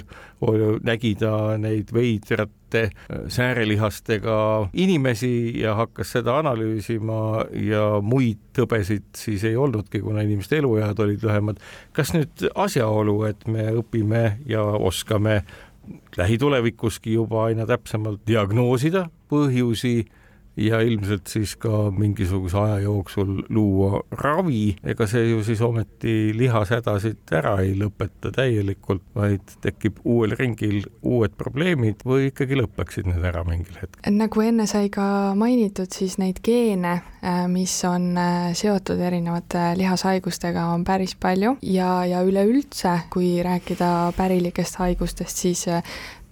nägi 0.87 1.15
ta 1.19 1.57
neid 1.59 1.91
veidrate 1.93 2.85
äh, 2.87 3.23
säärelihastega 3.27 4.69
inimesi 4.73 5.59
ja 5.59 5.75
hakkas 5.75 6.13
seda 6.15 6.37
analüüsima 6.39 7.45
ja 7.59 7.85
muid 8.01 8.39
tõbesid 8.55 9.09
siis 9.17 9.43
ei 9.43 9.57
olnudki, 9.59 10.01
kuna 10.03 10.23
inimeste 10.23 10.61
eluead 10.61 10.99
olid 10.99 11.23
lühemad. 11.23 11.59
kas 11.93 12.13
nüüd 12.15 12.47
asjaolu, 12.55 13.23
et 13.29 13.47
me 13.47 13.71
õpime 13.81 14.39
ja 14.47 14.63
oskame 14.63 15.41
lähitulevikuski 16.17 17.13
juba 17.13 17.47
aina 17.49 17.65
täpsemalt 17.65 18.21
diagnoosida 18.27 19.07
põhjusi 19.29 20.05
ja 20.59 20.81
ilmselt 20.83 21.27
siis 21.31 21.55
ka 21.59 21.89
mingisuguse 21.95 22.57
aja 22.59 22.79
jooksul 22.83 23.43
luua 23.49 24.01
ravi, 24.21 24.75
ega 24.83 25.07
see 25.09 25.29
ju 25.29 25.43
siis 25.45 25.61
ometi 25.65 26.31
lihashädasid 26.37 27.33
ära 27.39 27.55
ei 27.63 27.75
lõpeta 27.79 28.31
täielikult, 28.35 29.03
vaid 29.15 29.55
tekib 29.63 30.01
uuel 30.03 30.35
ringil 30.39 30.83
uued 31.01 31.35
probleemid 31.39 32.03
või 32.07 32.29
ikkagi 32.29 32.59
lõpeksid 32.59 33.09
need 33.09 33.25
ära 33.31 33.43
mingil 33.47 33.79
hetkel? 33.79 34.17
nagu 34.19 34.43
enne 34.43 34.67
sai 34.69 34.91
ka 34.93 35.05
mainitud, 35.39 35.91
siis 35.93 36.17
neid 36.21 36.41
geene, 36.43 36.99
äh, 37.23 37.43
mis 37.51 37.73
on 37.87 38.11
äh, 38.19 38.51
seotud 38.57 38.99
erinevate 38.99 39.73
lihashaigustega, 39.79 40.67
on 40.73 40.85
päris 40.87 41.15
palju 41.19 41.55
ja, 41.63 41.91
ja 42.09 42.23
üleüldse, 42.25 42.95
kui 43.13 43.37
rääkida 43.45 44.11
pärilikest 44.17 44.79
haigustest, 44.81 45.45
siis 45.45 45.67
äh, 45.71 45.83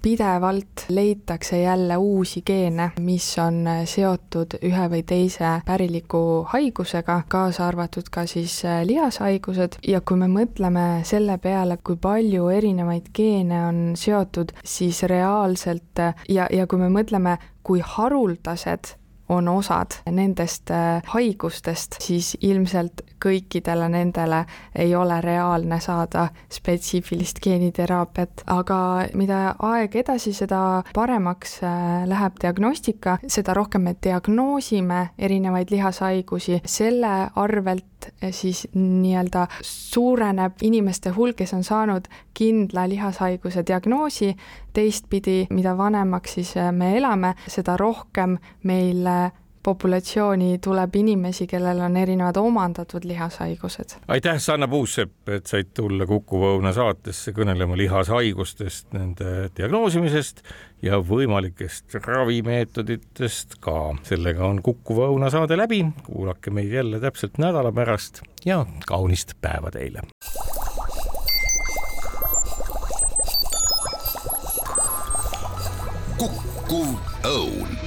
pidevalt 0.01 0.85
leitakse 0.89 1.61
jälle 1.61 1.97
uusi 1.97 2.41
geene, 2.45 2.91
mis 2.99 3.27
on 3.39 3.65
seotud 3.85 4.57
ühe 4.61 4.89
või 4.91 5.03
teise 5.07 5.57
päriliku 5.65 6.21
haigusega, 6.53 7.21
kaasa 7.27 7.67
arvatud 7.67 8.09
ka 8.11 8.25
siis 8.25 8.59
äh, 8.65 8.83
lihashaigused. 8.85 9.79
Ja 9.87 10.01
kui 10.01 10.17
me 10.17 10.29
mõtleme 10.31 10.87
selle 11.07 11.37
peale, 11.37 11.79
kui 11.83 11.97
palju 12.01 12.49
erinevaid 12.53 13.11
geene 13.13 13.65
on 13.65 13.81
seotud, 13.95 14.53
siis 14.63 15.03
reaalselt 15.03 16.03
äh, 16.03 16.15
ja, 16.29 16.47
ja 16.51 16.67
kui 16.67 16.79
me 16.79 16.89
mõtleme, 16.93 17.37
kui 17.63 17.81
haruldased 17.83 18.95
on 19.29 19.47
osad 19.47 19.99
nendest 20.11 20.71
äh, 20.71 21.01
haigustest, 21.13 21.99
siis 22.03 22.37
ilmselt 22.41 23.01
kõikidele 23.23 23.89
nendele 23.89 24.43
ei 24.75 24.95
ole 24.95 25.19
reaalne 25.21 25.79
saada 25.83 26.27
spetsiifilist 26.53 27.41
geeniteraapiat, 27.43 28.45
aga 28.53 28.79
mida 29.17 29.41
aeg 29.67 29.95
edasi, 30.03 30.33
seda 30.37 30.83
paremaks 30.95 31.59
äh, 31.63 32.05
läheb 32.07 32.39
diagnostika, 32.41 33.17
seda 33.27 33.55
rohkem 33.57 33.87
me 33.89 33.95
diagnoosime 34.03 35.09
erinevaid 35.17 35.73
lihashaigusi, 35.73 36.61
selle 36.65 37.15
arvelt 37.35 37.85
äh, 38.23 38.31
siis 38.31 38.67
nii-öelda 38.73 39.47
suureneb 39.61 40.61
inimeste 40.61 41.09
hulk, 41.15 41.35
kes 41.41 41.53
on 41.53 41.63
saanud 41.63 42.07
kindla 42.33 42.87
lihashaiguse 42.89 43.63
diagnoosi, 43.67 44.33
teistpidi, 44.73 45.45
mida 45.49 45.77
vanemaks 45.77 46.37
siis 46.39 46.55
äh, 46.57 46.71
me 46.71 46.95
elame, 46.97 47.35
seda 47.47 47.77
rohkem 47.77 48.37
meil 48.63 49.05
populatsiooni 49.67 50.59
tuleb 50.63 50.95
inimesi, 50.95 51.47
kellel 51.47 51.81
on 51.83 51.97
erinevad 51.99 52.37
omandatud 52.39 53.03
lihashaigused. 53.03 53.97
aitäh, 54.07 54.39
Sanna 54.39 54.67
Puusepp, 54.67 55.29
et 55.29 55.45
said 55.45 55.73
tulla 55.75 56.05
Kuku 56.07 56.39
Õuna 56.53 56.71
saatesse 56.73 57.33
kõnelema 57.35 57.75
lihashaigustest, 57.77 58.93
nende 58.95 59.49
diagnoosimisest 59.57 60.39
ja 60.87 61.01
võimalikest 61.03 61.99
ravimeetoditest 62.05 63.57
ka. 63.59 63.95
sellega 64.07 64.45
on 64.47 64.61
Kuku 64.63 65.01
Õuna 65.09 65.31
saade 65.33 65.59
läbi, 65.59 65.83
kuulake 66.05 66.53
meid 66.53 66.71
jälle 66.71 67.03
täpselt 67.03 67.35
nädala 67.37 67.71
pärast 67.75 68.23
ja 68.45 68.63
kaunist 68.85 69.35
päeva 69.41 69.71
teile. 69.71 70.07
kukkuv 76.17 76.95
õun 77.27 77.86